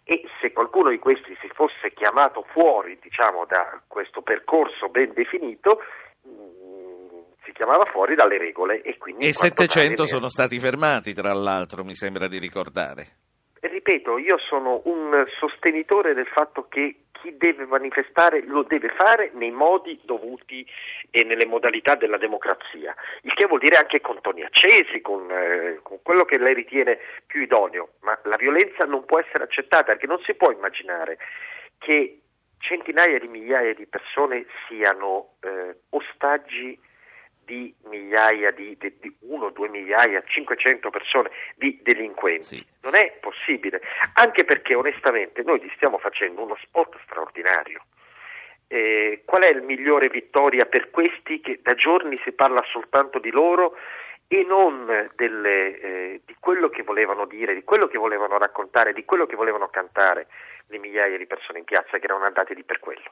[0.08, 5.80] e se qualcuno di questi si fosse chiamato fuori diciamo, da questo percorso ben definito
[7.44, 9.28] si chiamava fuori dalle regole e quindi...
[9.28, 13.25] E 700 sono stati fermati, tra l'altro, mi sembra di ricordare.
[13.68, 19.50] Ripeto, io sono un sostenitore del fatto che chi deve manifestare lo deve fare nei
[19.50, 20.66] modi dovuti
[21.10, 25.80] e nelle modalità della democrazia, il che vuol dire anche con toni accesi, con, eh,
[25.82, 30.06] con quello che lei ritiene più idoneo, ma la violenza non può essere accettata perché
[30.06, 31.18] non si può immaginare
[31.80, 32.20] che
[32.60, 36.78] centinaia di migliaia di persone siano eh, ostaggi
[37.46, 42.44] di migliaia di, di, di uno, due migliaia, 500 persone di delinquenti.
[42.44, 42.66] Sì.
[42.82, 43.82] Non è possibile,
[44.14, 47.84] anche perché onestamente noi gli stiamo facendo uno sport straordinario.
[48.68, 53.30] Eh, qual è la migliore vittoria per questi che da giorni si parla soltanto di
[53.30, 53.78] loro
[54.28, 59.06] e non delle, eh, di quello che volevano dire, di quello che volevano raccontare, di
[59.06, 60.28] quello che volevano cantare
[60.68, 63.12] le migliaia di persone in piazza che erano andate lì per quello.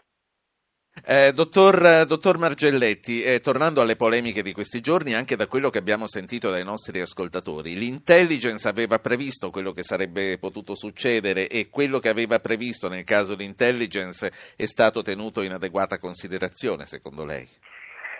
[1.05, 5.77] Eh, dottor, dottor, Margelletti, eh, tornando alle polemiche di questi giorni, anche da quello che
[5.77, 11.99] abbiamo sentito dai nostri ascoltatori, l'intelligence aveva previsto quello che sarebbe potuto succedere e quello
[11.99, 17.49] che aveva previsto nel caso di intelligence è stato tenuto in adeguata considerazione, secondo lei?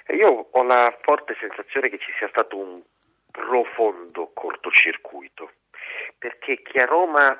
[0.10, 2.82] Io ho la forte sensazione che ci sia stato un
[3.32, 5.52] profondo cortocircuito,
[6.18, 7.32] perché che a Roma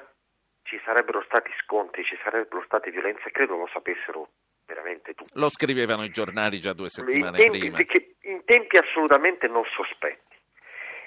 [0.64, 4.30] ci sarebbero stati scontri, ci sarebbero state violenze, credo lo sapessero
[4.66, 5.32] veramente tutti.
[5.34, 7.78] Lo scrivevano i giornali già due settimane tempi, prima.
[7.78, 10.32] Che, in tempi assolutamente non sospetti.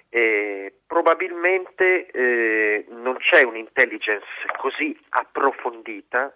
[0.09, 6.33] Eh, probabilmente eh, non c'è un'intelligence così approfondita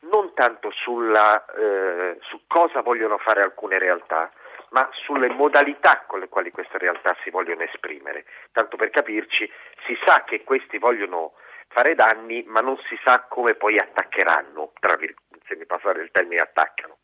[0.00, 4.30] non tanto sulla, eh, su cosa vogliono fare alcune realtà,
[4.70, 8.24] ma sulle modalità con le quali queste realtà si vogliono esprimere.
[8.52, 9.50] Tanto per capirci,
[9.86, 11.32] si sa che questi vogliono
[11.68, 16.10] fare danni, ma non si sa come poi attaccheranno, tra virgolette se mi passare il
[16.12, 16.98] termine attaccano.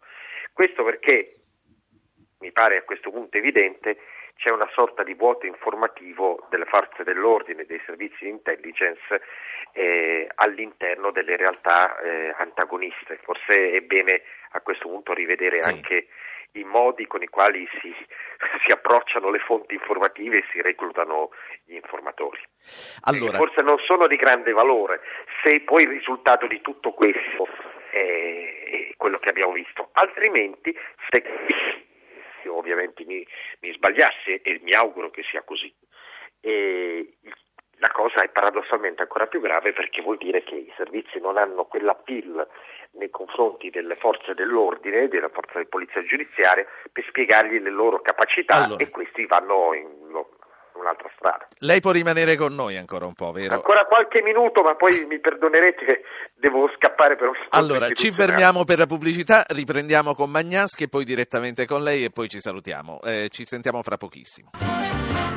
[0.52, 1.36] Questo perché,
[2.40, 3.98] mi pare a questo punto evidente,
[4.36, 9.22] c'è una sorta di vuoto informativo delle forze dell'ordine, dei servizi di intelligence
[9.72, 13.18] eh, all'interno delle realtà eh, antagoniste.
[13.22, 15.68] Forse è bene a questo punto rivedere sì.
[15.68, 16.06] anche
[16.52, 17.92] i modi con i quali si,
[18.64, 21.30] si, approcciano le fonti informative e si reclutano
[21.64, 22.40] gli informatori.
[23.02, 23.36] Allora...
[23.36, 25.00] Forse non sono di grande valore
[25.42, 27.46] se poi il risultato di tutto questo
[27.94, 30.76] è quello che abbiamo visto, altrimenti
[31.10, 33.24] se ovviamente mi,
[33.60, 35.72] mi sbagliassi e mi auguro che sia così.
[36.40, 37.14] E
[37.78, 41.64] la cosa è paradossalmente ancora più grave perché vuol dire che i servizi non hanno
[41.64, 42.46] quell'appeal
[42.92, 48.64] nei confronti delle forze dell'ordine, della forza di polizia giudiziaria, per spiegargli le loro capacità
[48.64, 48.82] allora.
[48.82, 50.24] e questi vanno in
[50.74, 51.46] un'altra strada.
[51.58, 53.54] Lei può rimanere con noi ancora un po', vero?
[53.54, 56.02] Ancora qualche minuto, ma poi mi perdonerete,
[56.34, 57.74] devo scappare per un secondo.
[57.74, 62.10] Allora, ci fermiamo per la pubblicità, riprendiamo con Magnaschi e poi direttamente con lei e
[62.10, 63.00] poi ci salutiamo.
[63.02, 64.50] Eh, ci sentiamo fra pochissimo.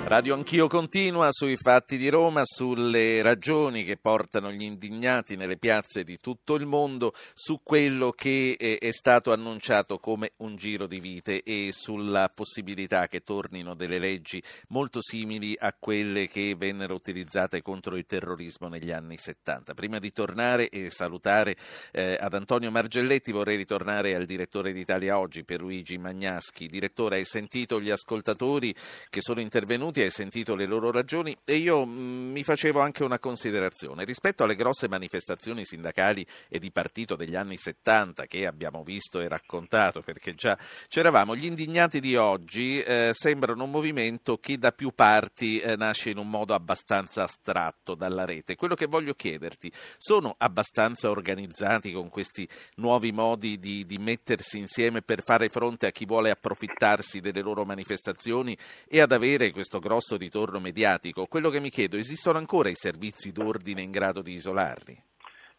[0.08, 6.06] Radio Anch'io continua sui fatti di Roma, sulle ragioni che portano gli indignati nelle piazze
[6.06, 11.44] di tutto il mondo, su quello che è stato annunciato come un giro di vite
[11.44, 17.98] e sulla possibilità che tornino delle leggi molto simili a quelle che vennero utilizzate contro
[17.98, 19.74] il terrorismo negli anni 70.
[19.74, 21.58] Prima di tornare e salutare
[21.92, 26.68] eh, ad Antonio Margelletti vorrei ritornare al direttore d'Italia Oggi, Pierluigi Magnaschi.
[26.68, 28.74] Direttore, hai sentito gli ascoltatori
[29.10, 29.96] che sono intervenuti?
[29.98, 34.06] Ascoltati, hai sentito le loro ragioni e io mm, mi facevo anche una considerazione.
[34.06, 39.28] Rispetto alle grosse manifestazioni sindacali e di partito degli anni 70 che abbiamo visto e
[39.28, 40.58] raccontato, perché già
[40.88, 46.12] c'eravamo, gli indignati di oggi eh, sembrano un movimento che da più parti eh, nasce
[46.12, 48.56] in un modo abbastanza astratto dalla rete.
[48.56, 55.02] Quello che voglio chiederti, sono abbastanza organizzati con questi nuovi modi di, di mettersi insieme
[55.02, 58.58] per fare fronte a chi vuole approfittarsi delle loro manifestazioni
[58.88, 61.28] e ad avere questo grosso ritorno mediatico.
[61.28, 64.96] Quello che mi chiedo, esistono ancora i servizi d'ordine in grado di isolarli?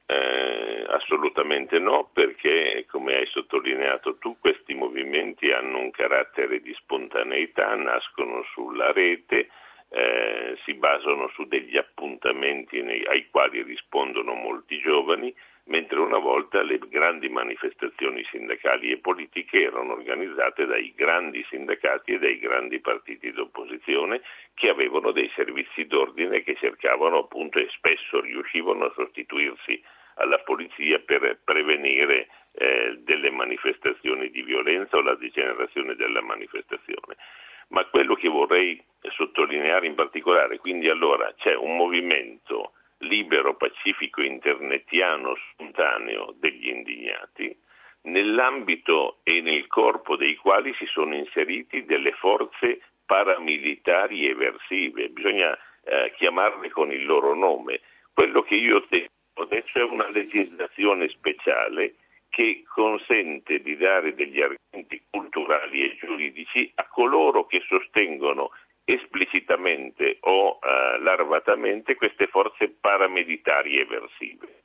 [0.05, 7.75] Eh, assolutamente no, perché come hai sottolineato tu, questi movimenti hanno un carattere di spontaneità,
[7.75, 9.49] nascono sulla rete,
[9.89, 15.35] eh, si basano su degli appuntamenti nei, ai quali rispondono molti giovani
[15.69, 22.19] mentre una volta le grandi manifestazioni sindacali e politiche erano organizzate dai grandi sindacati e
[22.19, 24.23] dai grandi partiti d'opposizione
[24.55, 29.83] che avevano dei servizi d'ordine che cercavano appunto e spesso riuscivano a sostituirsi
[30.15, 37.17] alla polizia per prevenire eh, delle manifestazioni di violenza o la degenerazione della manifestazione.
[37.69, 45.37] Ma quello che vorrei sottolineare in particolare, quindi allora c'è un movimento libero, pacifico, internetiano,
[45.53, 47.57] spontaneo degli indignati,
[48.03, 56.13] nell'ambito e nel corpo dei quali si sono inseriti delle forze paramilitari eversive, bisogna eh,
[56.17, 57.81] chiamarle con il loro nome.
[58.13, 61.95] Quello che io tengo adesso è una legislazione speciale
[62.29, 68.51] che consente di dare degli argomenti culturali e giuridici a coloro che sostengono
[68.89, 74.63] esplicitamente o eh, larvatamente queste forze paramilitari eversive.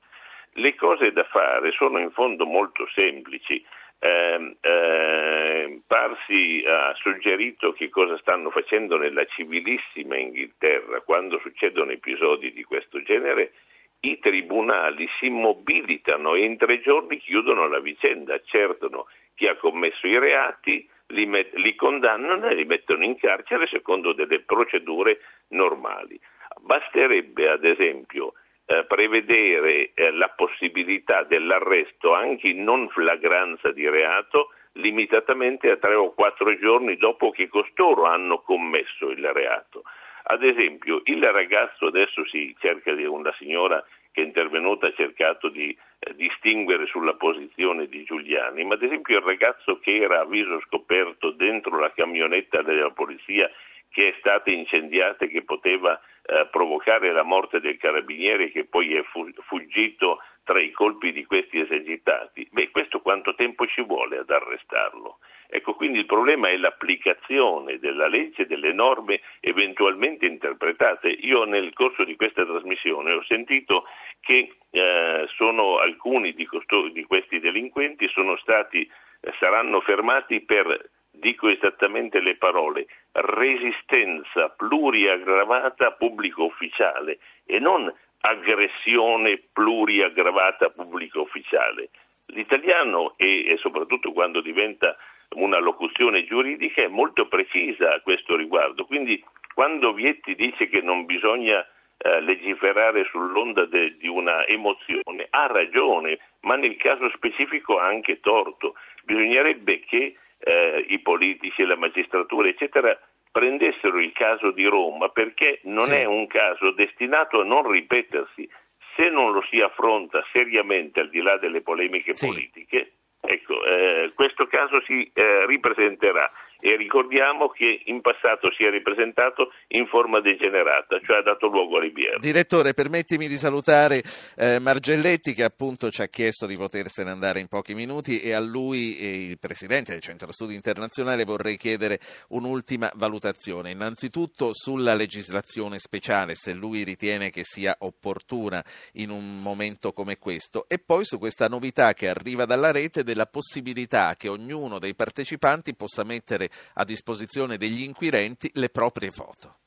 [0.54, 3.66] Le cose da fare sono in fondo molto semplici.
[4.00, 12.54] Eh, eh, Parsi ha suggerito che cosa stanno facendo nella civilissima Inghilterra quando succedono episodi
[12.54, 13.52] di questo genere.
[14.00, 20.08] I tribunali si mobilitano e in tre giorni chiudono la vicenda, accertano chi ha commesso
[20.08, 26.20] i reati, li, met- li condannano e li mettono in carcere secondo delle procedure normali.
[26.62, 28.34] Basterebbe, ad esempio,
[28.66, 35.94] eh, prevedere eh, la possibilità dell'arresto anche in non flagranza di reato limitatamente a tre
[35.96, 39.84] o quattro giorni dopo che costoro hanno commesso il reato.
[40.26, 45.50] Ad esempio, il ragazzo adesso si cerca di una signora che è intervenuta ha cercato
[45.50, 50.26] di eh, distinguere sulla posizione di Giuliani, ma ad esempio il ragazzo che era a
[50.26, 53.50] viso scoperto dentro la camionetta della polizia
[53.90, 58.96] che è stata incendiata e che poteva eh, provocare la morte del carabiniere che poi
[58.96, 62.48] è fu- fuggito tra i colpi di questi esagitati.
[62.52, 65.20] Beh, questo quanto tempo ci vuole ad arrestarlo?
[65.48, 71.10] Ecco, quindi il problema è l'applicazione della legge, delle norme eventualmente interpretate.
[71.10, 73.86] Io nel corso di questa trasmissione ho sentito
[74.20, 80.90] che eh, sono alcuni di, costo- di, questi delinquenti sono stati, eh, saranno fermati per
[81.24, 91.90] dico esattamente le parole, resistenza pluriaggravata pubblico ufficiale e non aggressione pluriaggravata pubblico ufficiale.
[92.28, 94.98] L'italiano, e, e soprattutto quando diventa
[95.36, 98.86] una locuzione giuridica, è molto precisa a questo riguardo.
[98.86, 101.66] Quindi quando Vietti dice che non bisogna
[101.98, 108.20] eh, legiferare sull'onda de, di una emozione, ha ragione, ma nel caso specifico ha anche
[108.20, 108.76] torto.
[109.04, 112.98] Bisognerebbe che eh, i politici e la magistratura, eccetera,
[113.32, 115.96] prendessero il caso di Roma perché non sì.
[115.96, 118.48] è un caso destinato a non ripetersi.
[118.96, 122.28] Se non lo si affronta seriamente al di là delle polemiche sì.
[122.28, 126.32] politiche, ecco, eh, questo caso si eh, ripresenterà
[126.64, 131.76] e ricordiamo che in passato si è ripresentato in forma degenerata, cioè ha dato luogo
[131.76, 132.20] alle BR.
[132.20, 134.02] Direttore, permettimi di salutare
[134.38, 138.40] eh, Margelletti che appunto ci ha chiesto di potersene andare in pochi minuti e a
[138.40, 142.00] lui, eh, il Presidente del Centro Studi Internazionale, vorrei chiedere
[142.30, 143.72] un'ultima valutazione.
[143.72, 150.64] Innanzitutto sulla legislazione speciale, se lui ritiene che sia opportuna in un momento come questo,
[150.70, 155.76] e poi su questa novità che arriva dalla rete della possibilità che ognuno dei partecipanti
[155.76, 159.58] possa mettere a disposizione degli inquirenti le proprie foto.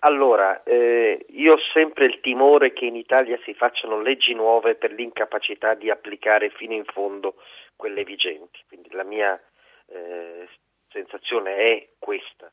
[0.00, 4.92] Allora, eh, io ho sempre il timore che in Italia si facciano leggi nuove per
[4.92, 7.36] l'incapacità di applicare fino in fondo
[7.74, 8.60] quelle vigenti.
[8.68, 9.40] Quindi la mia
[9.86, 10.46] eh,
[10.90, 12.52] sensazione è questa.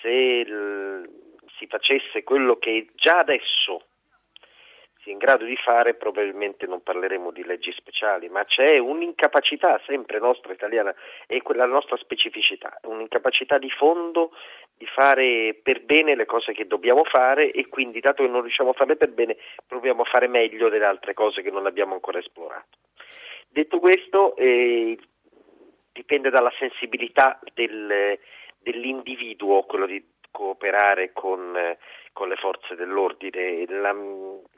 [0.00, 1.08] Se l-
[1.58, 3.86] si facesse quello che già adesso
[5.04, 10.18] sia in grado di fare, probabilmente non parleremo di leggi speciali, ma c'è un'incapacità sempre
[10.18, 10.92] nostra italiana
[11.26, 14.32] e quella nostra specificità, un'incapacità di fondo
[14.76, 18.70] di fare per bene le cose che dobbiamo fare e quindi dato che non riusciamo
[18.70, 19.36] a farle per bene
[19.68, 22.78] proviamo a fare meglio delle altre cose che non abbiamo ancora esplorato.
[23.48, 24.98] Detto questo, eh,
[25.92, 28.18] dipende dalla sensibilità del,
[28.58, 31.56] dell'individuo quello di cooperare con,
[32.12, 33.64] con le forze dell'ordine.
[33.68, 33.94] La,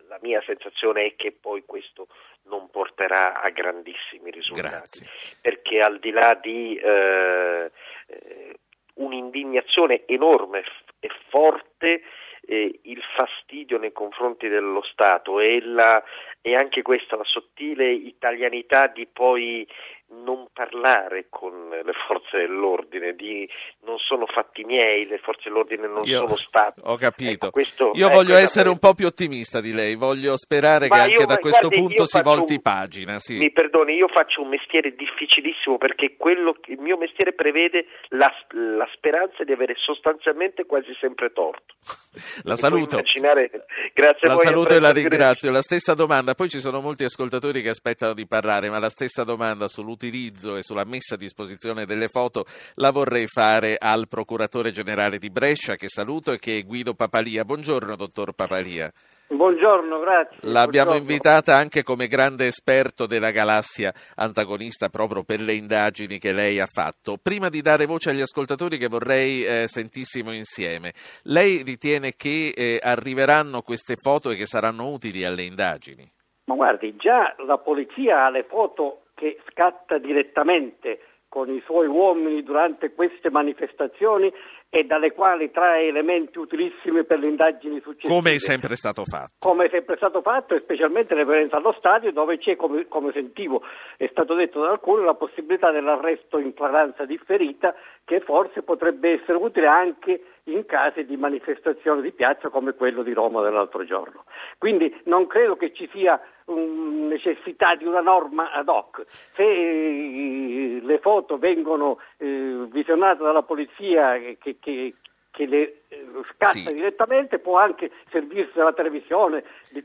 [0.08, 2.08] la, mia sensazione è che poi questo
[2.44, 5.06] non porterà a grandissimi risultati, Grazie.
[5.42, 7.70] perché al di là di eh,
[8.06, 8.58] eh
[8.96, 10.62] un'indignazione enorme
[11.00, 12.02] e forte,
[12.46, 16.02] eh, il fastidio nei confronti dello Stato e, la,
[16.40, 19.66] e, anche questa la sottile italianità di poi
[20.09, 23.48] non parlare con le forze dell'ordine, di
[23.85, 26.81] non sono fatti miei, le forze dell'ordine non Io sono state.
[26.85, 27.48] Ho capito.
[27.52, 31.21] Ecco, io voglio essere un po' più ottimista di lei, voglio sperare Ma che anche
[31.21, 33.19] io- da questo guardi, punto si volti un- pagina.
[33.19, 33.38] Sì.
[33.38, 38.88] Mi perdoni, io faccio un mestiere difficilissimo perché quello il mio mestiere prevede la, la
[38.94, 41.75] speranza di avere sostanzialmente quasi sempre torto.
[42.44, 42.96] La Mi saluto.
[42.96, 45.50] Grazie a La voi, saluto a e la ringrazio.
[45.50, 49.23] La stessa domanda, poi ci sono molti ascoltatori che aspettano di parlare, ma la stessa
[49.23, 52.44] domanda sull'utilizzo e sulla messa a disposizione delle foto
[52.75, 57.44] la vorrei fare al procuratore generale di Brescia, che saluto e che è Guido Papalia.
[57.44, 58.92] Buongiorno, dottor Papalia.
[59.29, 60.38] Buongiorno, grazie.
[60.42, 60.99] L'abbiamo Buongiorno.
[60.99, 66.67] invitata anche come grande esperto della galassia antagonista proprio per le indagini che lei ha
[66.67, 67.17] fatto.
[67.21, 70.92] Prima di dare voce agli ascoltatori che vorrei eh, sentissimo insieme,
[71.25, 76.09] lei ritiene che eh, arriveranno queste foto e che saranno utili alle indagini?
[76.44, 82.42] Ma guardi, già la polizia ha le foto che scatta direttamente con i suoi uomini
[82.42, 84.33] durante queste manifestazioni
[84.69, 88.12] e dalle quali trae elementi utilissimi per le indagini successive.
[88.12, 89.35] Come è sempre stato fatto.
[89.38, 93.10] come è sempre stato fatto e specialmente le presenze allo stadio dove c'è, come, come
[93.12, 93.62] sentivo,
[93.96, 99.38] è stato detto da alcuni, la possibilità dell'arresto in flagranza differita che forse potrebbe essere
[99.38, 104.25] utile anche in casi di manifestazioni di piazza come quello di Roma dell'altro giorno.
[104.59, 109.05] Quindi non credo che ci sia um, necessità di una norma ad hoc.
[109.35, 114.94] Se eh, le foto vengono eh, visionate dalla polizia eh, che, che-
[115.37, 116.62] che le eh, scatta Sì.
[116.72, 119.44] direttamente, può anche servirsi della televisione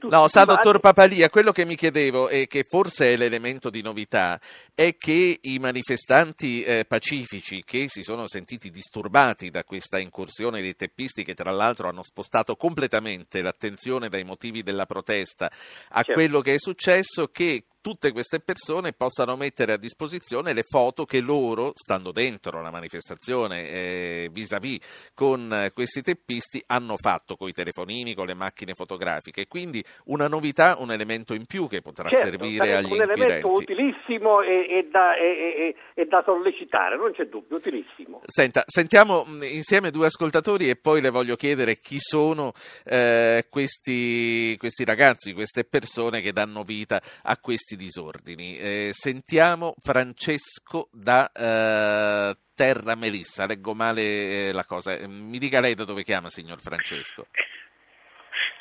[0.10, 0.46] No, sa, privati.
[0.64, 4.40] dottor Papalia, quello che mi chiedevo e che forse è l'elemento di novità
[4.74, 10.76] è che i manifestanti eh, pacifici che si sono sentiti disturbati da questa incursione dei
[10.76, 15.48] teppisti che tra l'altro hanno spostato completamente l'attenzione dai motivi della protesta
[15.90, 16.14] a Certo.
[16.14, 21.20] quello che è successo, che tutte queste persone possano mettere a disposizione le foto che
[21.20, 27.54] loro, stando dentro la manifestazione eh, vis-à-vis con eh, questi teppisti, hanno fatto con i
[27.54, 29.48] telefonini, con le macchine fotografiche.
[29.48, 33.72] Quindi una novità, un elemento in più che potrà Certo, servire agli un elemento inquirenti.
[33.72, 38.22] utilissimo e, e da, e- e- da sollecitare, non c'è dubbio, utilissimo.
[38.26, 42.52] Senta, sentiamo mh, insieme due ascoltatori e poi le voglio chiedere chi sono
[42.86, 48.58] eh, questi, questi ragazzi, queste persone che danno vita a questi disordini.
[48.58, 54.02] Eh, sentiamo Francesco da eh, Terra Melissa, leggo male
[54.50, 54.96] eh, la cosa.
[54.96, 57.28] Eh, Mi dica lei da dove chiama, signor Francesco?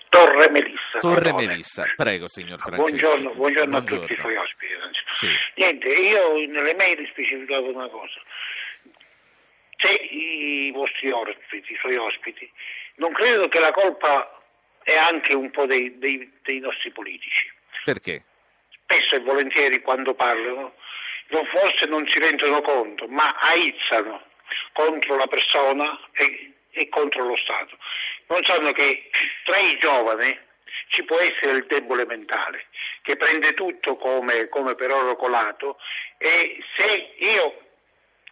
[0.09, 0.99] Torre Melissa.
[0.99, 1.33] Torre.
[1.33, 2.91] Melissa, prego, signor Francesco.
[2.91, 4.73] Buongiorno, buongiorno a tutti i suoi ospiti.
[5.11, 5.29] Sì.
[5.55, 8.21] Niente, io nelle mail specificavo una cosa.
[9.77, 12.51] Se i vostri ospiti, i suoi ospiti,
[12.97, 14.43] non credo che la colpa
[14.83, 17.51] è anche un po' dei, dei- dei nostri politici.
[17.85, 18.25] Perché?
[18.91, 20.74] Spesso e volentieri quando parlano,
[21.28, 24.20] non- forse non si rendono conto, ma aizzano
[24.72, 27.76] contro la persona e, e contro lo Stato.
[28.26, 29.09] Non sanno che
[29.45, 30.36] tra i giovani
[30.88, 32.66] ci può essere il debole mentale
[33.03, 35.78] che prende tutto come, come per oro colato
[36.18, 37.61] e se io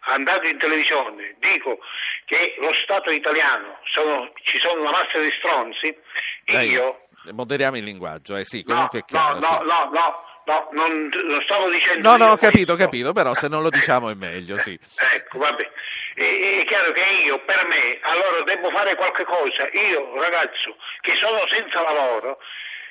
[0.01, 1.79] andato in televisione dico
[2.25, 5.97] che lo Stato italiano sono- ci sono una massa di stronzi,
[6.43, 9.39] Dai, io moderiamo il linguaggio, eh sì, no, comunque è no, chiaro.
[9.39, 9.53] no, sì.
[9.53, 10.27] no, no, no,
[10.71, 14.09] non, non stavo dicendo No, no, ho capito, ho capito, però se non lo diciamo
[14.09, 14.77] è meglio, sì.
[15.15, 15.69] Ecco, vabbè.
[16.15, 19.67] E- È chiaro che io, per me, allora devo fare qualche cosa.
[19.71, 22.39] Io, ragazzo, che sono senza lavoro,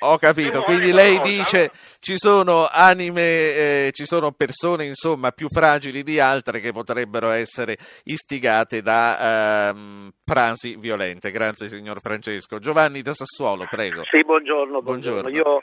[0.00, 6.04] Ho capito, quindi lei dice ci sono anime, eh, ci sono persone insomma più fragili
[6.04, 11.32] di altre che potrebbero essere istigate da ehm, frasi violente.
[11.32, 12.58] Grazie signor Francesco.
[12.60, 14.04] Giovanni da Sassuolo, prego.
[14.04, 15.22] Sì, buongiorno, buongiorno.
[15.22, 15.52] Buongiorno.
[15.52, 15.62] Io,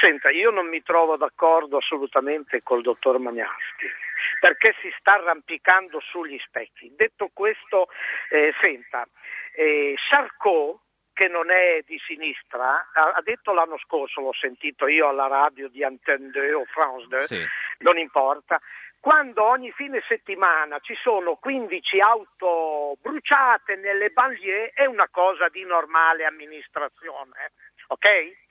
[0.00, 4.02] senta, io non mi trovo d'accordo assolutamente col dottor Magnaschi
[4.40, 6.92] perché si sta arrampicando sugli specchi.
[6.94, 7.88] Detto questo,
[8.30, 9.06] eh, senta,
[9.54, 10.83] eh, Sarko,
[11.14, 15.82] che non è di sinistra, ha, detto l'anno scorso, l'ho sentito io alla radio di
[15.82, 17.42] Antenne 2 o France 2, Sì.
[17.78, 18.60] non importa,
[19.00, 25.64] quando ogni fine settimana ci sono 15 auto bruciate nelle banlieue è una cosa di
[25.64, 27.52] normale amministrazione,
[27.88, 28.43] ok?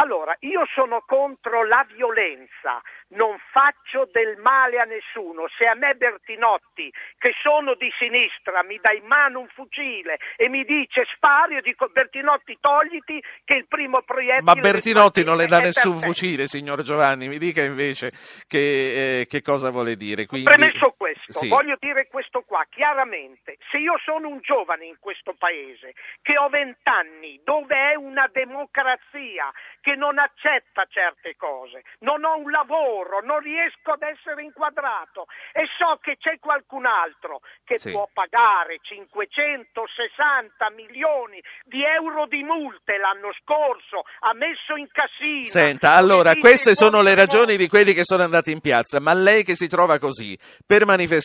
[0.00, 5.44] Allora, io sono contro la violenza, non faccio del male a nessuno.
[5.58, 10.48] Se a me Bertinotti, che sono di sinistra, mi dà in mano un fucile e
[10.48, 14.40] mi dice spari, io dico Bertinotti togliti che il primo proiettile...
[14.40, 18.10] Ma Bertinotti non le dà nessun fucile, signor Giovanni, mi dica invece
[18.48, 20.24] che, eh, che cosa vuole dire.
[20.24, 20.48] Quindi...
[20.48, 21.48] Premesso questo, questo, Sì.
[21.48, 23.56] voglio dire questo qua chiaramente.
[23.70, 29.50] Se io sono un giovane in questo paese, che ho vent'anni, dove è una democrazia
[29.80, 35.66] che non accetta certe cose, non ho un lavoro, non riesco ad essere inquadrato e
[35.78, 37.90] so che c'è qualcun altro che Sì.
[37.92, 45.44] può pagare 560 milioni di euro di multe l'anno scorso, ha messo in cassino.
[45.44, 49.12] Senta, allora, queste sono le "Forse ragioni di quelli che sono andati in piazza, ma
[49.14, 51.18] lei che si trova così per manifestare,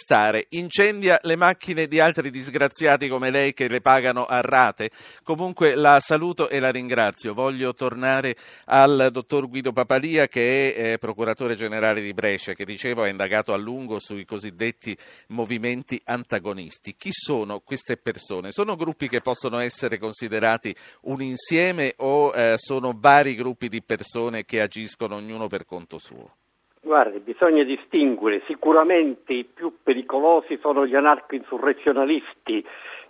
[0.49, 4.91] incendia le macchine di altri disgraziati come lei che le pagano a rate?
[5.23, 7.33] Comunque la saluto e la ringrazio.
[7.33, 8.35] Voglio tornare
[8.65, 13.53] al dottor Guido Papalia che è eh, procuratore generale di Brescia, che dicevo ha indagato
[13.53, 16.95] a lungo sui cosiddetti movimenti antagonisti.
[16.95, 18.51] Chi sono queste persone?
[18.51, 24.45] Sono gruppi che possono essere considerati un insieme o eh, sono vari gruppi di persone
[24.45, 26.37] che agiscono ognuno per conto suo?
[26.85, 32.63] Guardi, bisogna distinguere, sicuramente i più pericolosi sono gli anarco-insurrezionalisti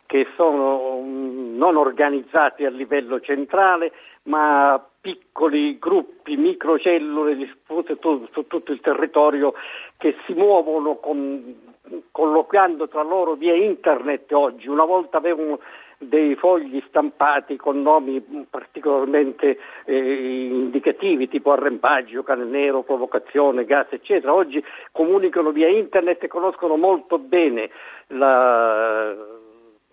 [0.06, 3.92] che sono mm, non organizzati a livello centrale,
[4.24, 7.98] ma piccoli gruppi, microcellule diffuse
[8.32, 9.54] su tutto il territorio
[9.98, 11.74] che si muovono con-
[12.12, 14.70] colloquiando tra loro via internet oggi.
[14.70, 15.60] Una volta avevano
[15.98, 24.34] dei fogli stampati con nomi particolarmente eh, indicativi tipo arrembaggio, cane nero, provocazione, gas eccetera.
[24.34, 27.70] Oggi comunicano via internet e conoscono molto bene
[28.08, 29.14] la,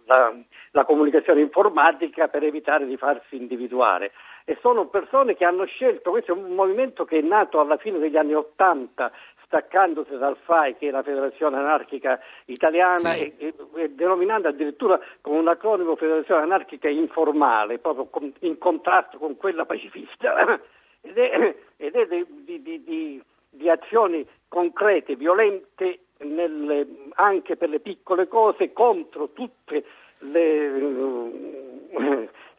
[0.06, 0.34] la,
[0.72, 4.12] la comunicazione informatica per evitare di farsi individuare.
[4.44, 7.98] E sono persone che hanno scelto, questo è un movimento che è nato alla fine
[7.98, 9.12] degli anni Ottanta,
[9.52, 13.18] staccandosi dal FAI, che è la Federazione Anarchica Italiana, Sì.
[13.20, 19.18] e, e- e denominando addirittura con un acronimo Federazione Anarchica Informale, proprio con- in contrasto
[19.18, 20.34] con quella pacifista.
[21.04, 26.86] Ed è, ed è di, di- di- di- di azioni concrete, violente, nelle-
[27.16, 29.84] anche per le piccole cose, contro tutte
[30.18, 30.70] le,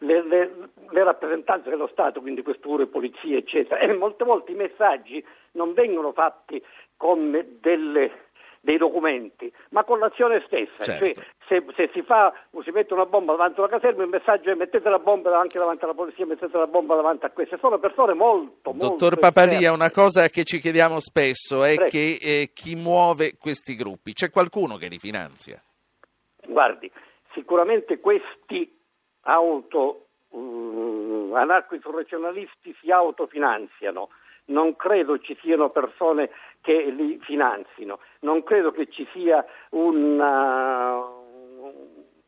[0.05, 0.51] le- le-
[0.89, 3.79] le rappresentanze dello Stato, quindi questure, polizie, eccetera.
[3.81, 5.23] E molte volte i messaggi
[5.53, 6.63] non vengono fatti
[6.97, 8.11] con delle-
[8.59, 10.83] dei documenti, ma con l'azione stessa.
[10.83, 11.05] Certo.
[11.05, 12.33] Cioè, se, se si, fa,
[12.63, 15.59] si mette una bomba davanti a una caserma, il messaggio è mettete la bomba anche
[15.59, 17.57] davanti alla polizia, mettete la bomba davanti a queste.
[17.57, 21.91] Sono persone molto, molto Dottor Papalia, una cosa che ci chiediamo spesso è Prego.
[21.91, 24.13] che eh, chi muove questi gruppi?
[24.13, 25.61] C'è qualcuno che li finanzia?
[26.47, 26.89] Guardi,
[27.33, 28.79] sicuramente questi
[29.23, 34.09] auto uh, anarco-insurrezionalisti si autofinanziano.
[34.45, 36.29] Non credo ci siano persone
[36.61, 41.01] che li finanzino, non credo che ci sia una-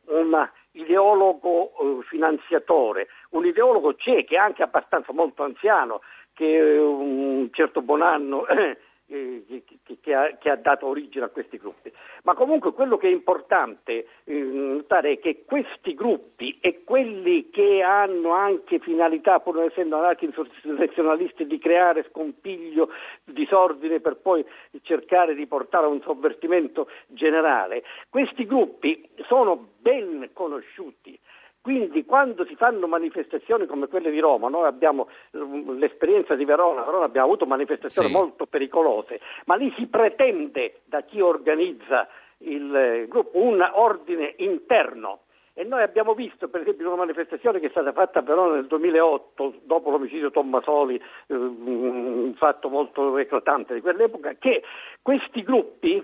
[0.06, 3.08] un ideologo eh, finanziatore.
[3.30, 6.00] Un ideologo c'è che è anche abbastanza molto anziano,
[6.32, 9.44] che un certo Bonanno eh, che,
[9.84, 11.92] che- che ha, che ha dato origine a questi gruppi.
[12.24, 17.82] Ma comunque quello che è importante eh, notare è che questi gruppi e quelli che
[17.82, 22.90] hanno anche finalità, pur non essendo anarchi-insurrezionalisti, di creare scompiglio,
[23.24, 24.44] disordine per poi
[24.82, 31.18] cercare di portare a un sovvertimento generale, questi gruppi sono ben conosciuti.
[31.66, 35.38] Quindi quando si fanno manifestazioni come quelle di Roma, noi abbiamo eh,
[35.76, 38.14] l'esperienza di Verona, Verona abbiamo avuto manifestazioni Sì.
[38.14, 42.06] molto pericolose, ma lì si pretende da chi organizza
[42.38, 45.22] il eh, gruppo un ordine interno.
[45.54, 48.68] E noi abbiamo visto, per esempio, una manifestazione che è stata fatta a Verona nel
[48.68, 50.94] 2008, dopo l'omicidio Tommasoli,
[51.26, 54.62] eh, un fatto molto eclatante di quell'epoca, che
[55.02, 56.00] questi gruppi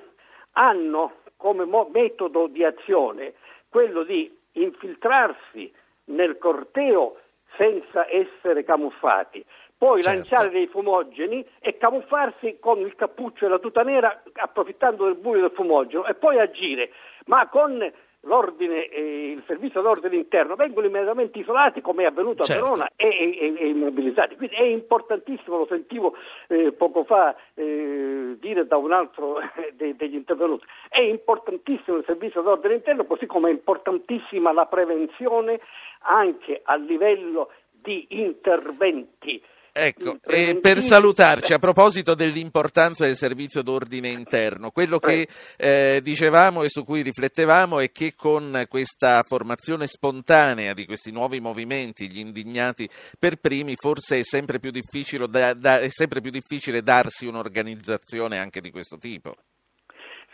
[0.54, 3.34] hanno come metodo di azione
[3.68, 5.72] quello di infiltrarsi
[6.06, 7.18] nel corteo
[7.56, 9.44] senza essere camuffati,
[9.76, 10.16] poi Certo.
[10.16, 15.40] lanciare dei fumogeni e camuffarsi con il cappuccio e la tuta nera approfittando del buio
[15.40, 16.92] del fumogeno e poi agire,
[17.26, 17.92] ma con
[18.22, 22.64] l'ordine, eh, il servizio d'ordine interno vengono immediatamente isolati come è avvenuto Certo.
[22.64, 24.36] a Verona e, e- e immobilizzati.
[24.36, 26.14] Quindi è importantissimo, lo sentivo
[26.48, 29.38] eh, poco fa eh, dire da un altro
[29.74, 35.60] de- degli intervenuti, è importantissimo il servizio d'ordine interno così come è importantissima la prevenzione
[36.00, 39.42] anche a livello di interventi.
[39.74, 40.58] Ecco, preventivi.
[40.58, 46.68] e per salutarci, a proposito dell'importanza del servizio d'ordine interno, quello che eh, dicevamo e
[46.68, 52.86] su cui riflettevamo è che con questa formazione spontanea di questi nuovi movimenti, gli indignati
[53.18, 58.38] per primi, forse è sempre più difficile, da- da- è sempre più difficile darsi un'organizzazione
[58.38, 59.36] anche di questo tipo.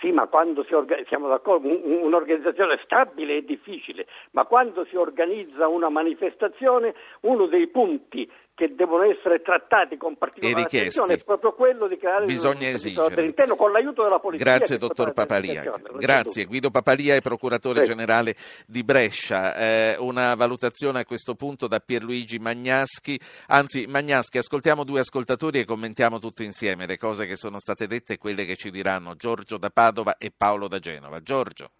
[0.01, 4.85] Sì, ma quando si orga- siamo d'accordo, un- un- un'organizzazione stabile è difficile, ma quando
[4.89, 8.29] si organizza una manifestazione, uno dei punti
[8.59, 13.15] che devono essere trattati con particolare attenzione è proprio quello di creare Bisogna il esigere.
[13.15, 14.45] dell'interno con l'aiuto della polizia.
[14.45, 15.63] Grazie dottor Papalia.
[15.97, 17.91] Grazie Guido Papalia è procuratore sì.
[17.91, 18.35] generale
[18.67, 19.55] di Brescia.
[19.55, 23.17] Eh, una valutazione a questo punto da Pierluigi Magnaschi.
[23.47, 28.15] Anzi, Magnaschi, ascoltiamo due ascoltatori e commentiamo tutti insieme le cose che sono state dette
[28.15, 31.21] e quelle che ci diranno Giorgio da Padova e Paolo da Genova.
[31.21, 31.71] Giorgio.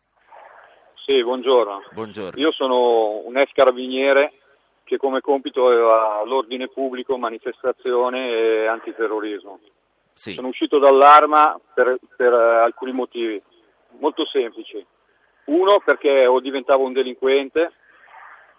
[1.05, 1.89] Sì, buongiorno.
[1.91, 2.41] buongiorno.
[2.41, 4.35] Io sono un ex carabiniere
[4.89, 9.61] che come compito aveva l'ordine pubblico, manifestazione e antiterrorismo.
[10.15, 10.33] Sì.
[10.33, 13.41] Sono uscito dall'arma per, per alcuni motivi,
[13.99, 14.85] molto semplici.
[15.45, 17.73] Uno perché o diventavo un delinquente,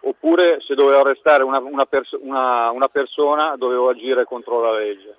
[0.01, 5.17] oppure se dovevo arrestare una, una, pers- una, una persona dovevo agire contro la legge.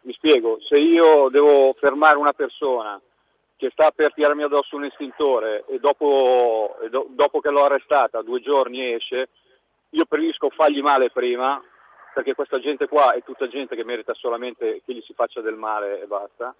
[0.00, 2.98] Mi spiego, se io devo fermare una persona
[3.56, 8.22] che sta per tirarmi addosso un estintore e dopo, e do, dopo che l'ho arrestata
[8.22, 9.28] due giorni esce,
[9.90, 11.62] io preferisco fargli male prima,
[12.16, 15.56] perché questa gente qua è tutta gente che merita solamente che gli si faccia del
[15.56, 16.54] male e basta.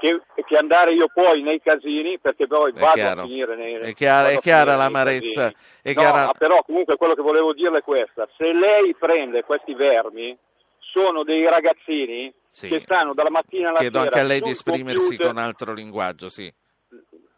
[0.00, 3.20] Che, che andare io poi nei casini perché poi vado chiaro.
[3.20, 6.24] a finire nei è chiara, è chiara l'amarezza è chiara...
[6.24, 10.36] No, però comunque quello che volevo dirle è questa se lei prende questi vermi
[10.80, 12.66] sono dei ragazzini sì.
[12.66, 15.26] che stanno dalla mattina alla Chiedo sera anche a lei di esprimersi computer.
[15.28, 16.52] con altro linguaggio sì.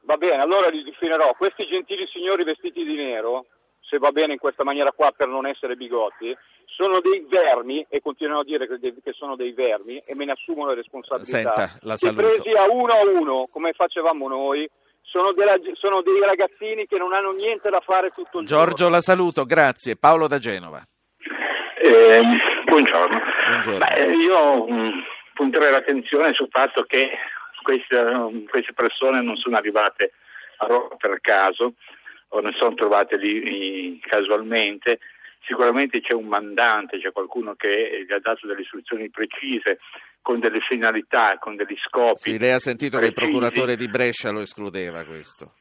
[0.00, 3.44] va bene allora li definirò questi gentili signori vestiti di nero
[3.88, 8.00] se va bene in questa maniera qua per non essere bigotti, sono dei vermi e
[8.00, 11.54] continuano a dire che, che sono dei vermi e me ne assumo le responsabilità.
[11.54, 14.68] Senta, la Se presi a uno a uno, come facevamo noi,
[15.02, 18.94] sono, della, sono dei ragazzini che non hanno niente da fare tutto il Giorgio giorno.
[18.96, 19.96] la saluto, grazie.
[19.96, 20.82] Paolo da Genova.
[21.78, 22.22] Eh,
[22.64, 23.20] buongiorno.
[23.46, 23.78] Buongiorno.
[23.78, 25.04] Beh, io mh,
[25.34, 27.10] punterei l'attenzione sul fatto che
[27.62, 30.12] queste, queste persone non sono arrivate
[30.56, 31.74] a Roma per caso
[32.34, 34.98] o non sono trovate lì casualmente.
[35.46, 39.78] Sicuramente c'è un mandante, c'è qualcuno che gli ha dato delle istruzioni precise
[40.20, 42.18] con delle finalità, con degli scopi.
[42.30, 43.14] Sì, lei ha sentito precisi.
[43.14, 45.52] che il procuratore di Brescia lo escludeva questo.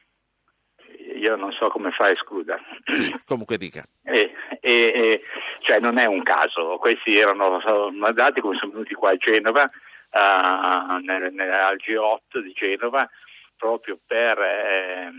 [1.16, 2.66] Io non so come fa a escluderlo.
[2.90, 3.84] Sì, comunque dica.
[4.02, 5.22] E, e, e,
[5.60, 7.60] cioè non è un caso, questi erano
[7.92, 13.08] mandati come sono venuti qua a Genova, uh, nel, nel, al G8 di Genova,
[13.56, 15.12] proprio per, eh,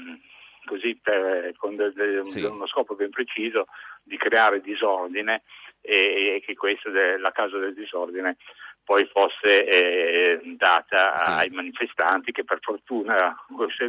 [0.66, 2.44] così per, con de, de, Sì.
[2.44, 3.68] uno scopo ben preciso
[4.04, 5.44] di creare disordine
[5.82, 8.38] e, e che questa la causa del disordine
[8.84, 11.30] poi fosse eh, data Sì.
[11.32, 13.36] ai manifestanti che per fortuna,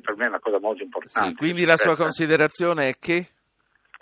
[0.03, 1.29] per me è una cosa molto importante.
[1.31, 3.27] Sì, quindi la sua considerazione è che?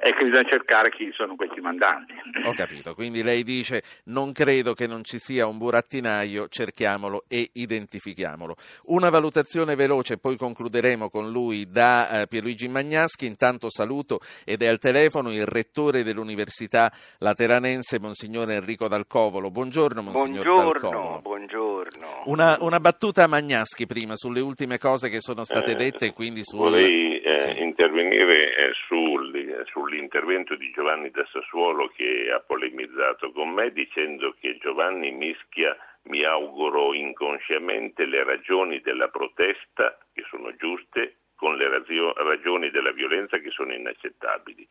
[0.05, 2.12] È che bisogna cercare chi sono questi mandanti.
[2.44, 7.48] Ho capito, quindi lei dice non credo che non ci sia un burattinaio, cerchiamolo e
[7.55, 8.55] identifichiamolo.
[8.88, 13.24] Una valutazione veloce, poi concluderemo con lui da eh, Pierluigi Magnaschi.
[13.24, 19.50] Intanto saluto ed è al telefono il rettore dell'Università Lateranense, Monsignore Enrico Dalcovolo.
[19.50, 21.20] Buongiorno, Monsignor Buongiorno, Dalcovolo.
[21.22, 22.07] buongiorno.
[22.26, 26.42] Una, una battuta a Magnaschi prima sulle ultime cose che sono state dette e quindi
[26.44, 26.59] sul...
[26.59, 27.03] Vorrei
[27.35, 27.62] eh, Sì.
[27.62, 34.35] intervenire eh, sul- eh, sull'intervento di Giovanni da Sassuolo che ha polemizzato con me dicendo
[34.41, 41.68] che Giovanni mischia, mi auguro inconsciamente, le ragioni della protesta, che sono giuste, con le
[41.68, 44.66] razio- ragioni della violenza che sono inaccettabili.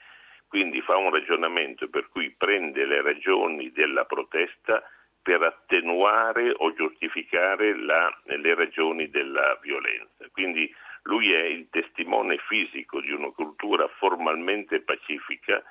[0.47, 4.83] Quindi fa un ragionamento per cui prende le ragioni della protesta
[5.21, 10.27] per attenuare o giustificare la- le ragioni della violenza.
[10.31, 10.71] Quindi
[11.03, 15.63] lui è il testimone fisico di una cultura formalmente pacifica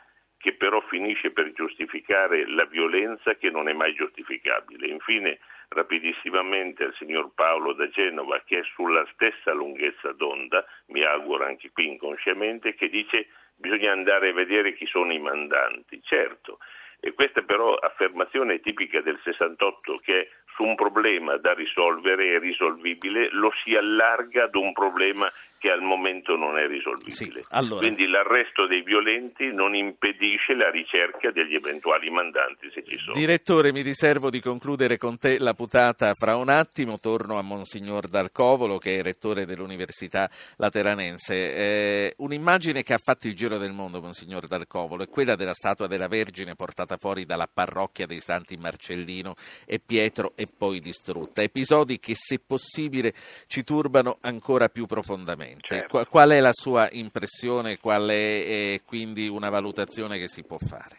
[0.42, 4.88] che però finisce per giustificare la violenza che non è mai giustificabile.
[4.88, 11.44] Infine, rapidissimamente al signor Paolo da Genova, che è sulla stessa lunghezza d'onda, mi auguro
[11.44, 16.02] anche qui inconsciamente, che dice bisogna andare a vedere chi sono i mandanti.
[16.02, 16.58] Certo,
[16.98, 22.38] e questa però affermazione è tipica del 68 che su un problema da risolvere è
[22.38, 25.30] risolvibile, lo si allarga ad un problema
[25.62, 27.40] che al momento non è risolvibile.
[27.50, 27.78] allora.
[27.78, 33.16] Quindi l'arresto dei violenti non impedisce la ricerca degli eventuali mandanti se ci sono.
[33.16, 36.98] Direttore, mi riservo di concludere con te la putata fra un attimo.
[36.98, 41.54] Torno a Monsignor Dalcovolo, che è rettore dell'Università Lateranense.
[41.54, 45.86] Eh, un'immagine che ha fatto il giro del mondo, Monsignor Dalcovolo, è quella della statua
[45.86, 51.40] della Vergine portata fuori dalla parrocchia dei Santi Marcellino e Pietro e poi distrutta.
[51.40, 53.14] Episodi che, se possibile,
[53.46, 55.50] ci turbano ancora più profondamente.
[55.60, 55.88] Certo.
[55.88, 57.78] Qua- qual è la sua impressione?
[57.78, 60.96] Qual è eh, quindi una valutazione che si può fare?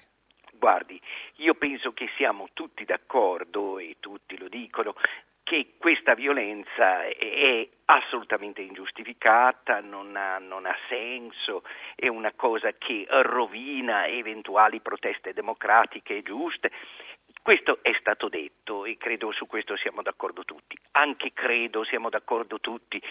[0.54, 1.00] Guardi,
[1.38, 4.96] io penso che siamo tutti d'accordo, e tutti lo dicono,
[5.44, 11.64] che questa violenza è assolutamente ingiustificata, non ha, non ha senso,
[11.96, 16.72] è una cosa che rovina eventuali proteste democratiche giuste.
[17.44, 20.78] Questo è stato detto e credo su questo siamo d'accordo tutti.
[20.92, 23.04] Anche credo siamo d'accordo tutti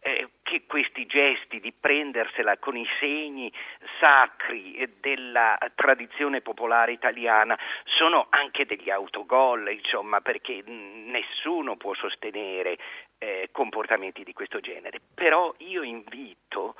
[0.00, 3.52] eh, che questi gesti di prendersela con i segni
[4.00, 12.78] sacri della tradizione popolare italiana sono anche degli autogol, insomma, perché nessuno può sostenere
[13.18, 15.00] eh, comportamenti di questo genere.
[15.14, 16.74] Però io invito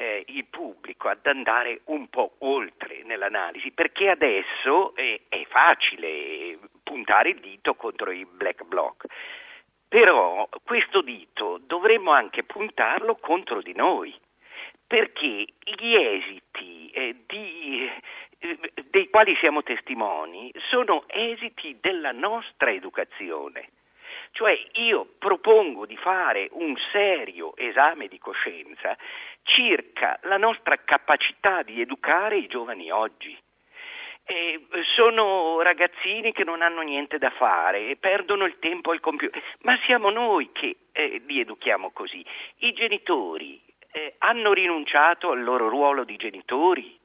[0.00, 7.30] eh, il pubblico ad andare un po' oltre nell'analisi, perché adesso è, è facile puntare
[7.30, 9.04] il dito contro i black bloc.
[9.86, 14.14] Però questo dito dovremmo anche puntarlo contro di noi,
[14.86, 17.90] perché gli esiti eh, di,
[18.38, 23.68] eh, dei quali siamo testimoni sono esiti della nostra educazione.
[24.32, 28.96] Cioè io propongo di fare un serio esame di coscienza
[29.42, 33.36] circa la nostra capacità di educare i giovani oggi.
[34.24, 39.42] E sono ragazzini che non hanno niente da fare e perdono il tempo al computer,
[39.62, 42.24] ma siamo noi che eh, li educhiamo così.
[42.58, 43.60] I genitori
[43.90, 46.96] eh, hanno rinunciato al loro ruolo di genitori,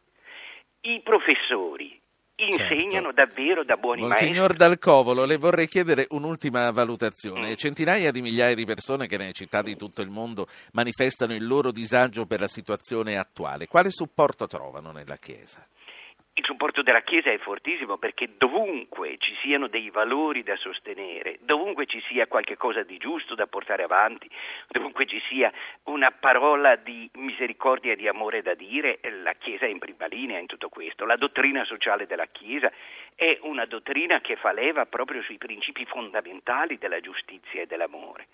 [0.82, 1.99] i professori
[2.36, 3.36] insegnano certo.
[3.36, 4.27] davvero da buoni Monsignor maestri.
[4.27, 7.51] Signor Dal Covolo, le vorrei chiedere un'ultima valutazione.
[7.51, 7.55] Mm.
[7.55, 11.71] Centinaia di migliaia di persone che nelle città di tutto il mondo manifestano il loro
[11.71, 13.67] disagio per la situazione attuale.
[13.67, 15.65] Quale supporto trovano nella Chiesa?
[16.38, 21.86] Il supporto della Chiesa è fortissimo perché dovunque ci siano dei valori da sostenere, dovunque
[21.86, 24.29] ci sia qualcosa di giusto da portare avanti,
[24.67, 25.49] dovunque ci sia
[25.83, 30.38] una parola di misericordia e di amore da dire, la Chiesa è in prima linea
[30.38, 31.05] in tutto questo.
[31.05, 32.69] La dottrina sociale della Chiesa
[33.15, 38.27] è una dottrina che fa leva proprio sui principi fondamentali della giustizia e dell'amore.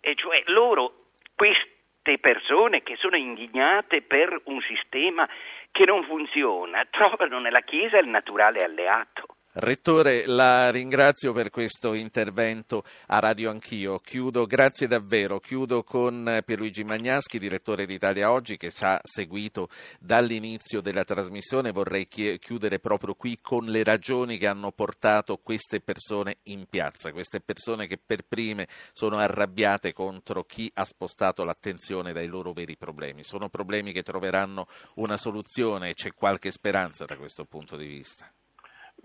[0.00, 0.94] E cioè loro,
[1.36, 5.28] queste persone che sono indignate per un sistema
[5.70, 9.37] che non funziona, trovano nella Chiesa il naturale alleato.
[9.50, 13.98] Rettore, la ringrazio per questo intervento a Radio Anch'io.
[13.98, 15.40] Chiudo, grazie davvero.
[15.40, 19.68] Chiudo con Pierluigi Magnaschi, direttore di Italia Oggi, che ci ha seguito
[19.98, 21.72] dall'inizio della trasmissione.
[21.72, 27.40] Vorrei chiudere proprio qui con le ragioni che hanno portato queste persone in piazza, queste
[27.40, 33.24] persone che per prime sono arrabbiate contro chi ha spostato l'attenzione dai loro veri problemi.
[33.24, 38.30] Sono problemi che troveranno una soluzione e c'è qualche speranza da questo punto di vista.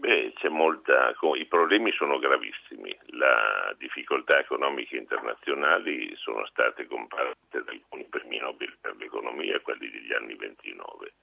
[0.03, 7.71] Beh, c'è molta, i problemi sono gravissimi, le difficoltà economiche internazionali sono state comparate da
[7.71, 11.13] alcuni premi Nobel per l'economia, quelli degli anni 29.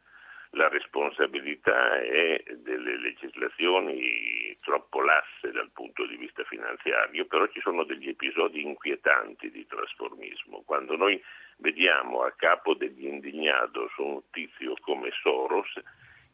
[0.52, 7.84] La responsabilità è delle legislazioni troppo lasse dal punto di vista finanziario, però ci sono
[7.84, 10.62] degli episodi inquietanti di trasformismo.
[10.64, 11.22] Quando noi
[11.58, 15.70] vediamo a capo degli indignados un tizio come Soros,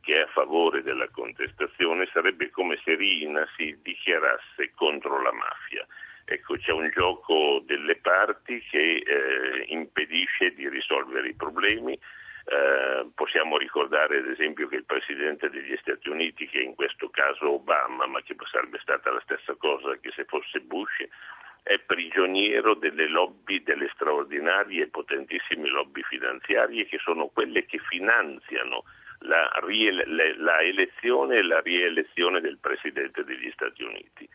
[0.07, 5.85] che è a favore della contestazione sarebbe come se Rina si dichiarasse contro la mafia.
[6.25, 11.95] Ecco, c'è un gioco delle parti che eh, impedisce di risolvere i problemi.
[11.95, 17.55] Eh, possiamo ricordare ad esempio che il Presidente degli Stati Uniti, che in questo caso
[17.55, 21.05] Obama, ma che sarebbe stata la stessa cosa che se fosse Bush,
[21.65, 28.85] è prigioniero delle lobby, delle straordinarie e potentissime lobby finanziarie che sono quelle che finanziano
[29.21, 29.51] la,
[30.37, 34.29] la elezione e la rielezione del Presidente degli Stati Uniti.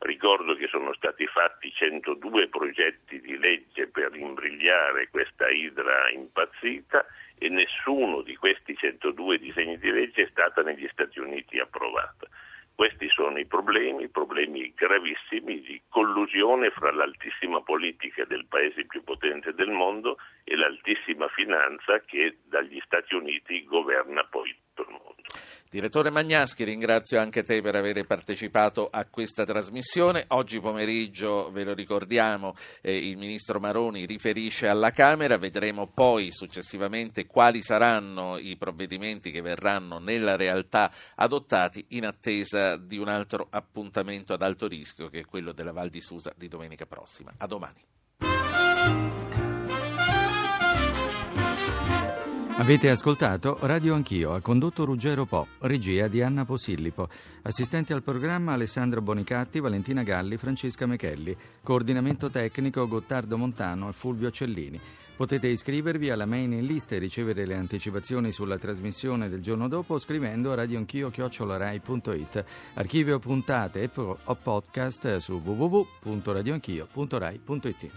[0.00, 7.04] Ricordo che sono stati fatti 102 progetti di legge per imbrigliare questa idra impazzita
[7.36, 12.28] e nessuno di questi 102 disegni di legge è stata negli Stati Uniti approvata.
[12.78, 19.52] Questi sono i problemi, problemi gravissimi di collusione fra l'altissima politica del paese più potente
[19.52, 25.16] del mondo e l'altissima finanza che dagli Stati Uniti governa poi tutto il mondo.
[25.70, 30.24] Direttore Magnaschi, ringrazio anche te per aver partecipato a questa trasmissione.
[30.28, 37.26] Oggi pomeriggio, ve lo ricordiamo, eh, il ministro Maroni riferisce alla Camera, vedremo poi successivamente
[37.26, 44.32] quali saranno i provvedimenti che verranno nella realtà adottati in attesa di un altro appuntamento
[44.32, 47.34] ad alto rischio che è quello della Val di Susa di domenica prossima.
[47.36, 49.27] A domani.
[52.58, 57.08] Avete ascoltato Radio Anch'io, ha condotto Ruggero Po, regia di Anna Posillipo,
[57.42, 64.32] assistenti al programma Alessandro Bonicatti, Valentina Galli, Francesca Mechelli, coordinamento tecnico Gottardo Montano e Fulvio
[64.32, 64.80] Cellini.
[65.14, 70.50] Potete iscrivervi alla mailing list e ricevere le anticipazioni sulla trasmissione del giorno dopo scrivendo
[70.50, 72.44] a radioanchio.it.
[72.74, 77.90] Archivio puntate o podcast su www.radioanchio.rai.it.